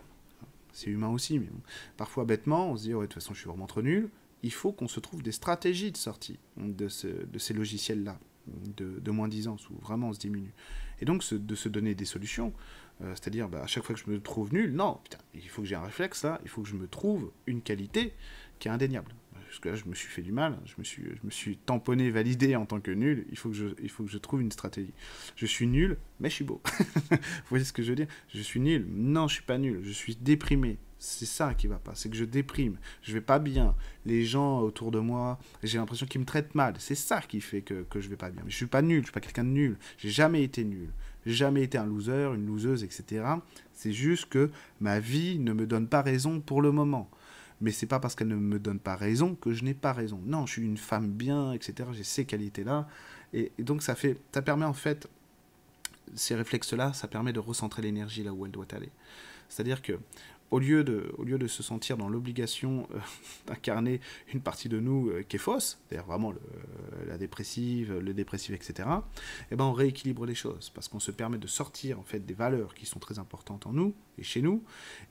c'est 0.72 0.90
humain 0.90 1.08
aussi, 1.08 1.38
mais 1.38 1.48
parfois 1.96 2.24
bêtement, 2.24 2.70
on 2.70 2.76
se 2.76 2.82
dit, 2.82 2.94
ouais, 2.94 3.02
de 3.02 3.06
toute 3.06 3.22
façon, 3.22 3.34
je 3.34 3.40
suis 3.40 3.48
vraiment 3.48 3.66
trop 3.66 3.82
nul. 3.82 4.10
Il 4.42 4.52
faut 4.52 4.72
qu'on 4.72 4.88
se 4.88 5.00
trouve 5.00 5.22
des 5.22 5.32
stratégies 5.32 5.92
de 5.92 5.96
sortie 5.96 6.38
de, 6.56 6.88
de 7.24 7.38
ces 7.38 7.54
logiciels-là, 7.54 8.18
de, 8.46 9.10
moins 9.10 9.28
10 9.28 9.48
ans, 9.48 9.56
où 9.70 9.80
vraiment 9.80 10.08
on 10.08 10.12
se 10.12 10.18
diminue. 10.18 10.52
Et 11.00 11.04
donc, 11.04 11.22
de 11.32 11.54
se 11.54 11.68
donner 11.68 11.94
des 11.94 12.04
solutions, 12.04 12.52
c'est-à-dire, 13.00 13.48
bah, 13.48 13.62
à 13.62 13.66
chaque 13.66 13.85
fois 13.85 13.94
que 13.94 14.00
je 14.00 14.11
me 14.11 14.20
trouve 14.20 14.52
nul, 14.52 14.72
non, 14.72 15.00
putain, 15.02 15.18
il 15.35 15.48
faut 15.48 15.62
que 15.62 15.68
j'ai 15.68 15.74
un 15.74 15.83
réflexe 15.83 16.24
là, 16.24 16.40
il 16.44 16.48
faut 16.48 16.62
que 16.62 16.68
je 16.68 16.76
me 16.76 16.87
trouve 16.87 17.33
une 17.46 17.62
qualité 17.62 18.14
qui 18.59 18.68
est 18.68 18.70
indéniable. 18.70 19.12
Parce 19.52 19.60
que 19.60 19.68
là, 19.68 19.74
je 19.74 19.84
me 19.84 19.94
suis 19.94 20.08
fait 20.08 20.22
du 20.22 20.32
mal, 20.32 20.58
je 20.64 20.72
me 20.78 20.82
suis, 20.82 21.02
je 21.02 21.26
me 21.26 21.30
suis 21.30 21.58
tamponné, 21.58 22.10
validé 22.10 22.56
en 22.56 22.64
tant 22.64 22.80
que 22.80 22.90
nul, 22.90 23.26
il 23.30 23.36
faut, 23.36 23.50
que 23.50 23.54
je, 23.54 23.66
il 23.82 23.90
faut 23.90 24.02
que 24.02 24.10
je 24.10 24.16
trouve 24.16 24.40
une 24.40 24.50
stratégie. 24.50 24.94
Je 25.36 25.44
suis 25.44 25.66
nul, 25.66 25.98
mais 26.20 26.30
je 26.30 26.36
suis 26.36 26.44
beau. 26.44 26.62
Vous 27.10 27.18
voyez 27.50 27.66
ce 27.66 27.74
que 27.74 27.82
je 27.82 27.90
veux 27.90 27.94
dire? 27.94 28.06
Je 28.32 28.40
suis 28.40 28.60
nul, 28.60 28.86
non, 28.88 29.28
je 29.28 29.34
suis 29.34 29.42
pas 29.42 29.58
nul, 29.58 29.80
je 29.82 29.92
suis 29.92 30.16
déprimé. 30.16 30.78
C'est 30.98 31.26
ça 31.26 31.52
qui 31.52 31.66
va 31.66 31.76
pas, 31.76 31.94
c'est 31.94 32.08
que 32.08 32.16
je 32.16 32.24
déprime, 32.24 32.78
je 33.02 33.12
vais 33.12 33.20
pas 33.20 33.38
bien. 33.38 33.74
Les 34.06 34.24
gens 34.24 34.60
autour 34.60 34.90
de 34.90 35.00
moi, 35.00 35.38
j'ai 35.62 35.76
l'impression 35.76 36.06
qu'ils 36.06 36.22
me 36.22 36.26
traitent 36.26 36.54
mal. 36.54 36.72
C'est 36.78 36.94
ça 36.94 37.20
qui 37.20 37.42
fait 37.42 37.60
que, 37.60 37.82
que 37.82 38.00
je 38.00 38.08
vais 38.08 38.16
pas 38.16 38.30
bien. 38.30 38.40
Mais 38.46 38.50
je 38.50 38.56
suis 38.56 38.64
pas 38.64 38.80
nul, 38.80 39.00
je 39.00 39.06
suis 39.08 39.12
pas 39.12 39.20
quelqu'un 39.20 39.44
de 39.44 39.50
nul. 39.50 39.76
J'ai 39.98 40.08
jamais 40.08 40.42
été 40.42 40.64
nul 40.64 40.88
jamais 41.26 41.62
été 41.62 41.78
un 41.78 41.86
loser, 41.86 42.34
une 42.34 42.46
loseuse, 42.46 42.84
etc. 42.84 43.24
C'est 43.72 43.92
juste 43.92 44.28
que 44.28 44.50
ma 44.80 44.98
vie 44.98 45.38
ne 45.38 45.52
me 45.52 45.66
donne 45.66 45.88
pas 45.88 46.02
raison 46.02 46.40
pour 46.40 46.62
le 46.62 46.72
moment. 46.72 47.10
Mais 47.62 47.70
c'est 47.70 47.87
pas 47.87 48.01
parce 48.01 48.16
qu'elle 48.16 48.29
ne 48.29 48.35
me 48.35 48.59
donne 48.59 48.81
pas 48.81 48.96
raison 48.96 49.37
que 49.37 49.53
je 49.53 49.64
n'ai 49.64 49.72
pas 49.72 49.92
raison. 49.92 50.20
Non, 50.27 50.46
je 50.46 50.55
suis 50.55 50.62
une 50.62 50.77
femme 50.77 51.11
bien, 51.11 51.53
etc. 51.53 51.88
J'ai 51.92 52.03
ces 52.03 52.25
qualités-là. 52.25 52.88
Et, 53.33 53.53
donc 53.61 53.83
ça 53.83 53.94
fait, 53.94 54.18
ça 54.35 54.42
permet 54.42 54.66
en 54.66 54.72
fait, 54.72 55.09
ces 56.14 56.35
réflexes-là, 56.35 56.92
ça 56.92 57.07
permet 57.07 57.33
de 57.33 57.38
recentrer 57.38 57.81
l'énergie 57.81 58.25
là 58.25 58.33
où 58.33 58.44
elle 58.44 58.53
doit 58.53 58.66
aller. 58.72 58.90
C'est-à-dire 59.48 59.81
que 59.81 59.92
au 60.52 60.58
lieu 60.58 60.84
de, 60.84 61.12
au 61.16 61.24
lieu 61.24 61.38
de 61.38 61.48
se 61.48 61.62
sentir 61.62 61.96
dans 61.96 62.08
l'obligation 62.08 62.86
euh, 62.94 62.98
d'incarner 63.46 64.00
une 64.32 64.40
partie 64.40 64.68
de 64.68 64.78
nous 64.78 65.08
euh, 65.08 65.22
qui 65.22 65.36
est 65.36 65.38
fausse, 65.38 65.80
c'est-à-dire 65.88 66.06
vraiment 66.06 66.30
le, 66.30 66.40
la 67.08 67.18
dépressive, 67.18 67.98
le 67.98 68.14
dépressif, 68.14 68.54
etc., 68.54 68.88
eh 69.50 69.56
ben 69.56 69.64
on 69.64 69.72
rééquilibre 69.72 70.26
les 70.26 70.34
choses 70.34 70.70
parce 70.70 70.88
qu'on 70.88 71.00
se 71.00 71.10
permet 71.10 71.38
de 71.38 71.46
sortir 71.46 71.98
en 71.98 72.02
fait 72.02 72.20
des 72.20 72.34
valeurs 72.34 72.74
qui 72.74 72.86
sont 72.86 72.98
très 72.98 73.18
importantes 73.18 73.66
en 73.66 73.72
nous 73.72 73.94
et 74.18 74.22
chez 74.22 74.42
nous 74.42 74.62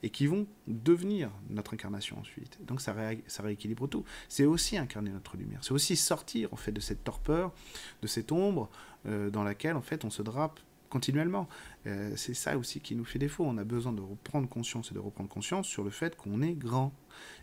et 0.02 0.10
qui 0.10 0.28
vont 0.28 0.46
devenir 0.68 1.30
notre 1.50 1.74
incarnation 1.74 2.18
ensuite. 2.20 2.58
Donc 2.64 2.80
ça, 2.80 2.94
rééquilibre 3.40 3.88
tout. 3.88 4.04
C'est 4.28 4.44
aussi 4.44 4.78
incarner 4.78 5.10
notre 5.10 5.36
lumière. 5.36 5.58
C'est 5.62 5.72
aussi 5.72 5.96
sortir 5.96 6.52
en 6.52 6.56
fait 6.56 6.72
de 6.72 6.80
cette 6.80 7.02
torpeur, 7.02 7.52
de 8.00 8.06
cette 8.06 8.30
ombre 8.30 8.70
euh, 9.06 9.28
dans 9.30 9.42
laquelle 9.42 9.74
en 9.74 9.82
fait 9.82 10.04
on 10.04 10.10
se 10.10 10.22
drape 10.22 10.60
continuellement. 10.92 11.48
Euh, 11.86 12.12
c'est 12.16 12.34
ça 12.34 12.58
aussi 12.58 12.80
qui 12.80 12.94
nous 12.94 13.06
fait 13.06 13.18
défaut. 13.18 13.44
On 13.46 13.56
a 13.56 13.64
besoin 13.64 13.92
de 13.92 14.02
reprendre 14.02 14.46
conscience 14.46 14.90
et 14.90 14.94
de 14.94 14.98
reprendre 14.98 15.30
conscience 15.30 15.66
sur 15.66 15.82
le 15.82 15.90
fait 15.90 16.16
qu'on 16.16 16.42
est 16.42 16.52
grand 16.52 16.92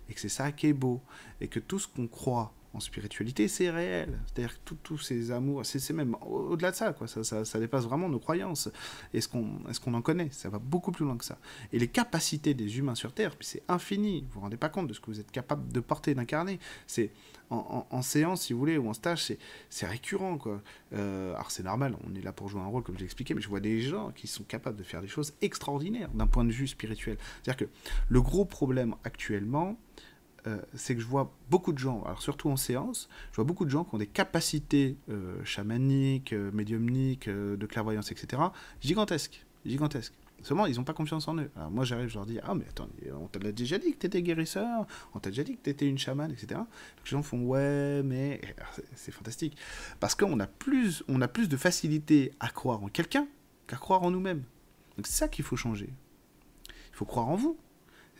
et 0.07 0.13
que 0.13 0.19
c'est 0.19 0.29
ça 0.29 0.51
qui 0.51 0.67
est 0.67 0.73
beau 0.73 1.01
et 1.41 1.47
que 1.47 1.59
tout 1.59 1.79
ce 1.79 1.87
qu'on 1.87 2.07
croit 2.07 2.53
en 2.73 2.79
spiritualité, 2.79 3.47
c'est 3.47 3.69
réel. 3.69 4.19
C'est-à-dire 4.27 4.53
que 4.53 4.73
tous 4.83 4.97
ces 4.99 5.31
amours, 5.31 5.65
c'est 5.65 5.91
même 5.91 6.15
au-delà 6.21 6.71
de 6.71 6.75
ça, 6.75 6.93
quoi. 6.93 7.07
Ça, 7.07 7.23
ça, 7.45 7.59
dépasse 7.59 7.85
vraiment 7.85 8.09
nos 8.09 8.19
croyances. 8.19 8.69
Est-ce 9.13 9.27
qu'on 9.27 9.63
est 9.65 9.95
en 9.95 10.01
connaît 10.01 10.29
Ça 10.31 10.49
va 10.49 10.59
beaucoup 10.59 10.91
plus 10.91 11.05
loin 11.05 11.17
que 11.17 11.25
ça. 11.25 11.39
Et 11.73 11.79
les 11.79 11.87
capacités 11.87 12.53
des 12.53 12.77
humains 12.77 12.95
sur 12.95 13.13
Terre, 13.13 13.35
c'est 13.39 13.63
infini. 13.67 14.21
Vous 14.21 14.35
vous 14.35 14.39
rendez 14.41 14.57
pas 14.57 14.69
compte 14.69 14.87
de 14.87 14.93
ce 14.93 14.99
que 14.99 15.07
vous 15.07 15.19
êtes 15.19 15.31
capable 15.31 15.71
de 15.71 15.79
porter, 15.79 16.13
d'incarner. 16.13 16.59
C'est 16.85 17.11
en, 17.49 18.01
séance, 18.01 18.43
si 18.43 18.53
vous 18.53 18.59
voulez, 18.59 18.77
ou 18.77 18.89
en 18.89 18.93
stage, 18.93 19.33
c'est 19.69 19.87
récurrent, 19.87 20.37
quoi. 20.37 20.61
Euh, 20.93 21.33
alors 21.33 21.49
c'est 21.49 21.63
normal, 21.63 21.95
on 22.07 22.15
est 22.15 22.21
là 22.21 22.31
pour 22.31 22.47
jouer 22.47 22.61
un 22.61 22.67
rôle, 22.67 22.83
comme 22.83 22.95
je 22.95 22.99
l'ai 22.99 23.05
expliqué, 23.05 23.33
mais 23.33 23.41
je 23.41 23.49
vois 23.49 23.59
des 23.59 23.81
gens 23.81 24.11
qui 24.11 24.27
sont 24.27 24.43
capables 24.43 24.77
de 24.77 24.83
faire 24.83 25.01
des 25.01 25.07
choses 25.07 25.33
extraordinaires 25.41 26.09
d'un 26.13 26.27
point 26.27 26.45
de 26.45 26.51
vue 26.51 26.67
spirituel. 26.67 27.17
C'est-à-dire 27.41 27.67
que 27.67 27.71
le 28.07 28.21
gros 28.21 28.45
problème 28.45 28.95
actuellement, 29.03 29.77
euh, 30.47 30.59
c'est 30.75 30.95
que 30.95 31.01
je 31.01 31.07
vois 31.07 31.33
beaucoup 31.49 31.73
de 31.73 31.77
gens, 31.77 32.03
alors 32.03 32.21
surtout 32.21 32.49
en 32.49 32.57
séance, 32.57 33.09
je 33.31 33.35
vois 33.37 33.45
beaucoup 33.45 33.65
de 33.65 33.69
gens 33.69 33.83
qui 33.83 33.95
ont 33.95 33.97
des 33.97 34.07
capacités 34.07 34.97
euh, 35.09 35.43
chamaniques, 35.43 36.33
euh, 36.33 36.51
médiumniques, 36.51 37.29
de 37.29 37.65
clairvoyance, 37.65 38.11
etc., 38.11 38.41
gigantesques, 38.81 39.45
gigantesques. 39.65 40.13
Seulement, 40.41 40.67
ils 40.67 40.77
n'ont 40.77 40.85
pas 40.85 40.93
confiance 40.93 41.27
en 41.27 41.37
eux. 41.37 41.51
Alors 41.57 41.69
moi, 41.69 41.83
j'arrive, 41.83 42.07
je 42.07 42.15
leur 42.15 42.25
dis 42.25 42.39
Ah, 42.43 42.55
mais 42.55 42.65
attends, 42.69 42.87
on 43.19 43.27
t'a 43.27 43.39
déjà 43.51 43.77
dit 43.77 43.91
que 43.91 43.97
tu 43.97 44.07
étais 44.07 44.21
guérisseur, 44.21 44.85
on 45.13 45.19
t'a 45.19 45.31
déjà 45.31 45.43
dit 45.43 45.57
que 45.57 45.63
tu 45.63 45.69
étais 45.69 45.85
une 45.85 45.97
chamane, 45.97 46.31
etc. 46.31 46.61
Les 47.03 47.09
gens 47.09 47.21
font 47.21 47.41
Ouais, 47.41 48.01
mais. 48.03 48.39
C'est 48.95 49.11
fantastique. 49.11 49.57
Parce 49.99 50.15
qu'on 50.15 50.39
a, 50.39 50.47
plus, 50.47 51.03
a 51.09 51.27
plus 51.27 51.49
de 51.49 51.57
facilité 51.57 52.31
à 52.39 52.47
croire 52.47 52.81
en 52.81 52.87
quelqu'un 52.87 53.27
qu'à 53.67 53.75
croire 53.75 54.03
en 54.03 54.11
nous-mêmes. 54.11 54.43
Donc 54.95 55.07
c'est 55.07 55.17
ça 55.17 55.27
qu'il 55.27 55.45
faut 55.45 55.55
changer. 55.55 55.89
Il 56.67 56.95
faut 56.95 57.05
croire 57.05 57.27
en 57.27 57.35
vous. 57.35 57.57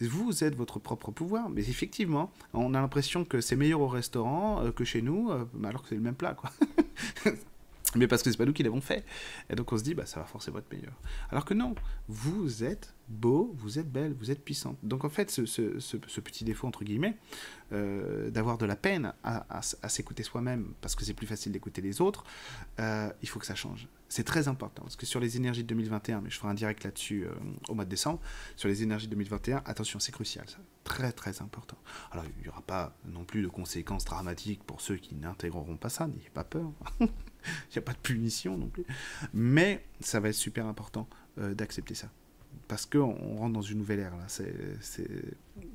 Vous 0.02 0.44
êtes 0.44 0.56
votre 0.56 0.80
propre 0.80 1.12
pouvoir. 1.12 1.50
Mais 1.50 1.70
effectivement, 1.70 2.32
on 2.54 2.74
a 2.74 2.82
l'impression 2.82 3.26
que 3.26 3.42
c'est 3.42 3.56
meilleur 3.56 3.82
au 3.82 3.88
restaurant 3.88 4.64
euh, 4.64 4.72
que 4.72 4.84
chez 4.84 5.02
nous, 5.02 5.32
euh, 5.32 5.46
alors 5.64 5.84
que 5.84 5.90
c'est 5.90 5.96
le 5.96 6.02
même 6.02 6.16
plat, 6.16 6.34
quoi. 6.34 6.52
mais 7.96 8.08
parce 8.08 8.22
que 8.24 8.32
c'est 8.32 8.38
pas 8.38 8.46
nous 8.46 8.54
qui 8.54 8.64
l'avons 8.64 8.82
fait. 8.82 9.04
Et 9.50 9.56
donc 9.56 9.72
on 9.72 9.78
se 9.78 9.84
dit, 9.84 9.96
bah 9.96 10.06
ça 10.06 10.20
va 10.20 10.26
forcément 10.26 10.60
être 10.60 10.72
meilleur. 10.72 10.94
Alors 11.30 11.46
que 11.46 11.54
non, 11.54 11.76
vous 12.08 12.64
êtes 12.64 12.94
beau, 13.08 13.52
vous 13.58 13.80
êtes 13.80 13.92
belle, 13.92 14.14
vous 14.14 14.30
êtes 14.32 14.44
puissante. 14.44 14.78
Donc 14.84 15.04
en 15.04 15.10
fait, 15.10 15.32
ce, 15.32 16.20
petit 16.20 16.44
défaut, 16.44 16.68
entre 16.68 16.84
guillemets, 16.84 17.18
euh, 17.72 18.30
d'avoir 18.30 18.58
de 18.58 18.66
la 18.66 18.76
peine 18.76 19.14
à, 19.24 19.62
s'écouter 19.62 20.24
soi-même 20.24 20.74
parce 20.82 20.96
que 20.96 21.04
c'est 21.04 21.14
plus 21.14 21.28
facile 21.28 21.52
d'écouter 21.52 21.82
les 21.82 22.02
autres, 22.02 22.24
euh, 22.80 23.12
il 23.22 23.30
faut 23.30 23.40
que 23.40 23.46
ça 23.46 23.56
change. 23.56 23.88
C'est 24.08 24.24
très 24.24 24.48
important 24.48 24.84
parce 24.84 24.96
que 24.96 25.06
sur 25.06 25.20
les 25.20 25.38
énergies 25.38 25.64
de 25.64 25.68
2021, 25.68 26.22
mais 26.22 26.30
je 26.30 26.38
ferai 26.38 26.50
un 26.50 26.56
direct 26.56 26.84
là-dessus 26.84 27.26
euh, 27.26 27.32
au 27.68 27.76
mois 27.76 27.86
de 27.86 27.90
décembre, 27.90 28.20
sur 28.56 28.70
les 28.70 28.84
énergies 28.84 29.08
de 29.08 29.12
2021, 29.12 29.64
attention, 29.66 30.00
c'est 30.00 30.12
crucial. 30.12 30.46
Très 30.84 31.12
très 31.12 31.42
important. 31.42 31.78
Alors 32.12 32.26
il 32.26 32.44
n'y 32.44 32.50
aura 32.50 32.62
pas 32.62 32.96
non 33.06 33.24
plus 33.24 33.42
de 33.42 33.48
conséquences 33.48 34.06
dramatiques 34.06 34.64
pour 34.64 34.82
ceux 34.82 34.98
qui 34.98 35.16
n'intégreront 35.16 35.78
pas 35.78 35.90
ça, 35.90 36.08
n'ayez 36.08 36.30
pas 36.34 36.44
peur. 36.44 36.72
il 37.70 37.74
n'y 37.74 37.80
a 37.80 37.82
pas 37.82 37.94
de 37.94 38.00
punition 38.00 38.58
non 38.58 38.68
plus. 38.68 38.86
Mais 39.34 39.84
ça 40.00 40.20
va 40.20 40.30
être 40.30 40.36
super 40.36 40.66
important 40.66 41.08
d'accepter 41.38 41.96
ça 41.96 42.12
parce 42.70 42.86
qu'on 42.86 43.36
rentre 43.36 43.54
dans 43.54 43.62
une 43.62 43.80
nouvelle 43.80 44.00
ère. 44.00 44.16
Là. 44.16 44.26
C'est, 44.28 44.54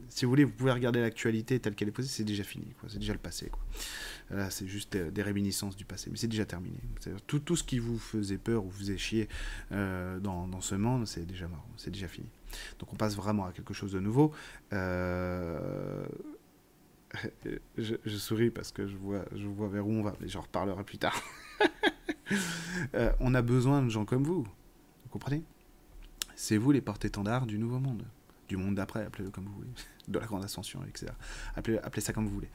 Si 0.09 0.24
vous 0.24 0.31
voulez, 0.31 0.44
vous 0.44 0.53
pouvez 0.53 0.70
regarder 0.70 1.00
l'actualité 1.00 1.59
telle 1.59 1.74
qu'elle 1.74 1.88
est 1.88 1.92
posée, 1.92 2.09
c'est 2.09 2.24
déjà 2.24 2.44
fini, 2.44 2.66
c'est 2.87 2.98
déjà 2.98 3.12
le 3.12 3.18
passé. 3.18 3.50
Quoi. 3.50 3.61
Là, 4.31 4.48
c'est 4.48 4.68
juste 4.68 4.96
des 4.96 5.22
réminiscences 5.22 5.77
du 5.77 5.85
passé, 5.85 6.09
mais 6.11 6.16
c'est 6.16 6.29
déjà 6.29 6.44
terminé. 6.44 6.79
Tout, 7.27 7.40
tout, 7.40 7.57
ce 7.57 7.64
qui 7.64 7.81
vous 7.81 7.98
faisait 7.98 8.38
peur 8.38 8.64
ou 8.64 8.70
vous 8.70 8.79
faisait 8.79 8.96
chier 8.96 9.29
euh, 9.72 10.20
dans, 10.20 10.46
dans, 10.46 10.61
ce 10.61 10.77
monde, 10.77 11.07
c'est 11.07 11.27
déjà 11.27 11.48
mort, 11.48 11.66
c'est 11.77 11.90
déjà 11.90 12.07
fini. 12.07 12.29
Donc 12.79 12.92
on 12.92 12.96
passe 12.96 13.16
vraiment 13.16 13.46
à 13.46 13.53
quelque 13.53 13.74
chose 13.74 13.92
de 13.92 14.00
nouveau. 14.00 14.33
Euh, 14.72 16.07
je, 17.77 17.96
je, 18.05 18.16
souris 18.16 18.50
parce 18.50 18.70
que 18.70 18.87
je 18.87 18.96
vois, 18.96 19.24
je 19.35 19.48
vois 19.48 19.68
vers 19.68 19.87
où 19.87 19.90
on 19.90 20.03
va, 20.03 20.14
mais 20.20 20.29
j'en 20.29 20.42
reparlerai 20.42 20.85
plus 20.85 20.98
tard. 20.98 21.20
Euh, 22.94 23.12
on 23.20 23.34
a 23.34 23.42
besoin 23.42 23.82
de 23.82 23.88
gens 23.88 24.04
comme 24.04 24.24
vous, 24.24 24.42
vous 24.42 25.08
comprenez? 25.10 25.42
C'est 26.34 26.56
vous 26.56 26.72
les 26.72 26.80
porte-étendards 26.80 27.46
du 27.46 27.58
nouveau 27.58 27.78
monde. 27.78 28.04
Du 28.48 28.56
monde 28.56 28.74
d'après, 28.74 29.04
appelez-le 29.04 29.30
comme 29.30 29.44
vous 29.44 29.54
voulez. 29.54 29.70
De 30.08 30.18
la 30.18 30.26
grande 30.26 30.44
ascension, 30.44 30.80
etc. 30.86 31.12
Appelez, 31.56 31.78
appelez 31.78 32.02
ça 32.02 32.12
comme 32.12 32.26
vous 32.26 32.34
voulez. 32.34 32.50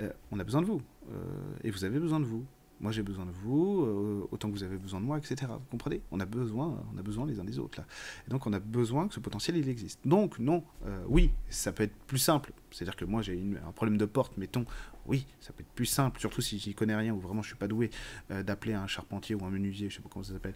Euh, 0.00 0.10
on 0.32 0.38
a 0.38 0.44
besoin 0.44 0.62
de 0.62 0.66
vous. 0.66 0.82
Euh, 1.10 1.14
et 1.62 1.70
vous 1.70 1.84
avez 1.84 2.00
besoin 2.00 2.20
de 2.20 2.24
vous. 2.24 2.44
Moi, 2.80 2.92
j'ai 2.92 3.02
besoin 3.02 3.26
de 3.26 3.30
vous, 3.30 3.82
euh, 3.82 4.28
autant 4.30 4.48
que 4.48 4.54
vous 4.54 4.62
avez 4.62 4.76
besoin 4.76 5.00
de 5.00 5.04
moi, 5.04 5.18
etc. 5.18 5.36
Vous 5.48 5.70
comprenez? 5.70 6.00
On 6.10 6.20
a 6.20 6.26
besoin, 6.26 6.82
on 6.94 6.98
a 6.98 7.02
besoin 7.02 7.26
les 7.26 7.40
uns 7.40 7.44
des 7.44 7.58
autres 7.58 7.80
là. 7.80 7.86
Et 8.26 8.30
donc, 8.30 8.46
on 8.46 8.52
a 8.52 8.60
besoin 8.60 9.08
que 9.08 9.14
ce 9.14 9.20
potentiel 9.20 9.56
il 9.56 9.68
existe. 9.68 10.00
Donc, 10.04 10.38
non, 10.38 10.62
oui, 11.06 11.30
ça 11.48 11.72
peut 11.72 11.82
être 11.82 11.96
plus 12.06 12.18
simple. 12.18 12.52
C'est-à-dire 12.70 12.96
que 12.96 13.04
moi, 13.04 13.22
j'ai 13.22 13.42
un 13.66 13.72
problème 13.72 13.98
de 13.98 14.04
porte, 14.04 14.36
mettons. 14.36 14.64
Oui, 15.06 15.26
ça 15.40 15.52
peut 15.52 15.62
être 15.62 15.74
plus 15.74 15.86
simple, 15.86 16.20
surtout 16.20 16.42
si 16.42 16.58
j'y 16.58 16.74
connais 16.74 16.94
rien 16.94 17.14
ou 17.14 17.20
vraiment 17.20 17.40
je 17.42 17.48
suis 17.48 17.56
pas 17.56 17.68
doué, 17.68 17.90
d'appeler 18.28 18.74
un 18.74 18.86
charpentier 18.86 19.34
ou 19.34 19.44
un 19.44 19.50
menuisier, 19.50 19.88
je 19.88 19.96
sais 19.96 20.02
pas 20.02 20.08
comment 20.12 20.24
ça 20.24 20.34
s'appelle, 20.34 20.54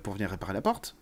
pour 0.00 0.12
venir 0.12 0.30
réparer 0.30 0.52
la 0.52 0.62
porte. 0.62 0.94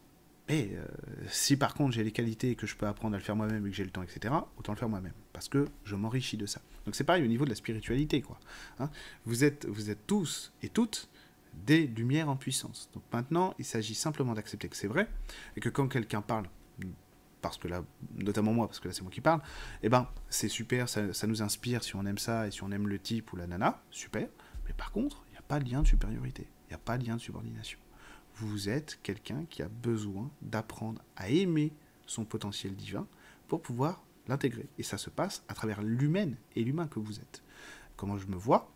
Et 0.51 0.71
euh, 0.75 0.85
si 1.29 1.57
par 1.57 1.75
contre 1.75 1.93
j'ai 1.93 2.03
les 2.03 2.11
qualités 2.11 2.57
que 2.57 2.67
je 2.67 2.77
peux 2.77 2.87
apprendre 2.87 3.15
à 3.15 3.19
le 3.19 3.25
faire 3.25 3.37
moi-même 3.37 3.67
et 3.67 3.71
que 3.71 3.77
j'ai 3.77 3.85
le 3.85 3.91
temps, 3.91 4.03
etc., 4.03 4.35
autant 4.59 4.73
le 4.73 4.79
faire 4.79 4.89
moi-même. 4.89 5.13
Parce 5.33 5.49
que 5.49 5.67
je 5.85 5.95
m'enrichis 5.95 6.37
de 6.37 6.47
ça. 6.47 6.61
Donc 6.85 6.95
c'est 6.95 7.05
pareil 7.05 7.23
au 7.23 7.29
niveau 7.29 7.45
de 7.45 7.51
la 7.51 7.57
spiritualité, 7.57 8.21
quoi. 8.21 8.39
Hein. 8.79 8.91
vous, 9.25 9.45
êtes, 9.45 9.67
vous 9.67 9.91
êtes 9.91 10.07
tous 10.07 10.53
et 10.63 10.69
toutes 10.69 11.09
des 11.55 11.87
lumières 11.87 12.29
en 12.29 12.37
puissance. 12.37 12.91
Donc 12.95 13.03
maintenant, 13.13 13.55
il 13.59 13.65
s'agit 13.65 13.95
simplement 13.95 14.35
d'accepter 14.35 14.69
que 14.69 14.77
c'est 14.77 14.87
vrai 14.89 15.09
et 15.57 15.61
que 15.61 15.69
quand 15.69 15.89
quelqu'un 15.89 16.23
parle 16.23 16.47
parce 17.41 17.57
que 17.57 17.69
là, 17.69 17.83
notamment 18.17 18.53
moi, 18.53 18.67
parce 18.67 18.81
que 18.81 18.89
là 18.89 18.95
c'est 18.95 19.03
moi 19.03 19.11
qui 19.11 19.23
parle, 19.23 19.41
eh 19.83 19.89
ben 19.89 20.07
c'est 20.29 20.49
super, 20.49 20.89
ça, 20.89 21.13
ça, 21.15 21.27
nous 21.27 21.43
inspire 21.43 21.83
si 21.83 21.97
on 21.97 22.05
aime 22.05 22.19
ça 22.19 22.47
et 22.47 22.51
si 22.51 22.63
on 22.63 22.71
aime 22.71 22.87
le 22.87 22.99
type 22.99 23.33
ou 23.33 23.37
la 23.37 23.47
nana, 23.47 23.83
super. 23.91 24.29
Mais 24.67 24.75
par 24.75 24.93
contre, 24.93 25.25
il 25.29 25.33
n'y 25.33 25.39
a 25.39 25.43
pas 25.43 25.59
de 25.59 25.71
lien 25.71 25.83
de 25.83 25.87
supériorité, 25.87 26.47
il 26.67 26.69
n'y 26.69 26.75
a 26.75 26.79
pas 26.79 26.99
de 26.99 27.07
lien 27.07 27.17
de 27.17 27.21
subordination. 27.21 27.79
Vous 28.37 28.69
êtes 28.69 28.99
quelqu'un 29.03 29.45
qui 29.51 29.63
a 29.63 29.69
besoin 29.69 30.31
d'apprendre 30.43 31.03
à 31.17 31.29
aimer 31.29 31.73
son 32.07 32.25
potentiel 32.25 32.75
divin 32.75 33.07
pour 33.49 33.63
pouvoir 33.63 34.03
l'intégrer. 34.29 34.67
Et 34.79 34.83
ça 34.83 34.99
se 34.99 35.11
passe 35.11 35.45
à 35.49 35.55
travers 35.55 35.83
l'humaine 35.83 36.37
et 36.57 36.65
l'humain 36.65 36.87
que 36.87 36.99
vous 36.99 37.19
êtes. 37.19 37.43
Comment 37.97 38.19
je 38.19 38.27
me 38.27 38.37
vois 38.37 38.73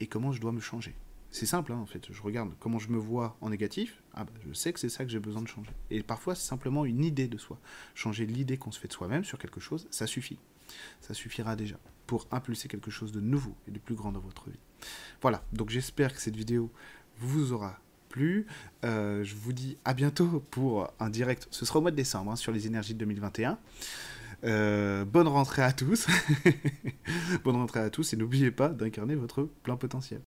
et 0.00 0.06
comment 0.06 0.32
je 0.32 0.40
dois 0.40 0.52
me 0.52 0.60
changer. 0.60 0.94
C'est 1.30 1.46
simple, 1.46 1.72
hein, 1.72 1.78
en 1.78 1.86
fait. 1.86 2.12
Je 2.12 2.22
regarde 2.22 2.54
comment 2.60 2.78
je 2.78 2.88
me 2.88 2.98
vois 2.98 3.36
en 3.40 3.50
négatif. 3.50 4.02
Ah 4.14 4.24
bah, 4.24 4.32
je 4.46 4.52
sais 4.52 4.72
que 4.72 4.80
c'est 4.80 4.88
ça 4.88 5.04
que 5.04 5.10
j'ai 5.10 5.18
besoin 5.18 5.42
de 5.42 5.48
changer. 5.48 5.70
Et 5.90 6.02
parfois, 6.02 6.34
c'est 6.34 6.46
simplement 6.46 6.84
une 6.84 7.04
idée 7.04 7.28
de 7.28 7.36
soi. 7.36 7.58
Changer 7.94 8.26
l'idée 8.26 8.56
qu'on 8.56 8.72
se 8.72 8.78
fait 8.78 8.88
de 8.88 8.92
soi-même 8.92 9.24
sur 9.24 9.38
quelque 9.38 9.60
chose, 9.60 9.86
ça 9.90 10.06
suffit. 10.06 10.38
Ça 11.00 11.14
suffira 11.14 11.56
déjà 11.56 11.78
pour 12.06 12.26
impulser 12.30 12.68
quelque 12.68 12.90
chose 12.90 13.12
de 13.12 13.20
nouveau 13.20 13.54
et 13.66 13.70
de 13.70 13.78
plus 13.78 13.94
grand 13.94 14.12
dans 14.12 14.20
votre 14.20 14.48
vie. 14.48 14.58
Voilà. 15.20 15.44
Donc 15.52 15.70
j'espère 15.70 16.14
que 16.14 16.20
cette 16.20 16.36
vidéo 16.36 16.70
vous 17.18 17.52
aura 17.52 17.80
Euh, 18.84 19.24
je 19.24 19.34
vous 19.34 19.52
dis 19.52 19.76
à 19.84 19.94
bientôt 19.94 20.42
pour 20.50 20.90
un 21.00 21.10
direct. 21.10 21.48
Ce 21.50 21.64
sera 21.64 21.78
au 21.78 21.82
mois 21.82 21.90
de 21.90 21.96
décembre 21.96 22.32
hein, 22.32 22.36
sur 22.36 22.52
les 22.52 22.66
énergies 22.66 22.94
de 22.94 22.98
2021. 23.00 23.58
Euh, 24.44 25.04
bonne 25.04 25.28
rentrée 25.28 25.62
à 25.62 25.72
tous. 25.72 26.06
bonne 27.44 27.56
rentrée 27.56 27.80
à 27.80 27.90
tous 27.90 28.12
et 28.12 28.16
n'oubliez 28.16 28.50
pas 28.50 28.68
d'incarner 28.68 29.14
votre 29.14 29.48
plein 29.62 29.76
potentiel. 29.76 30.20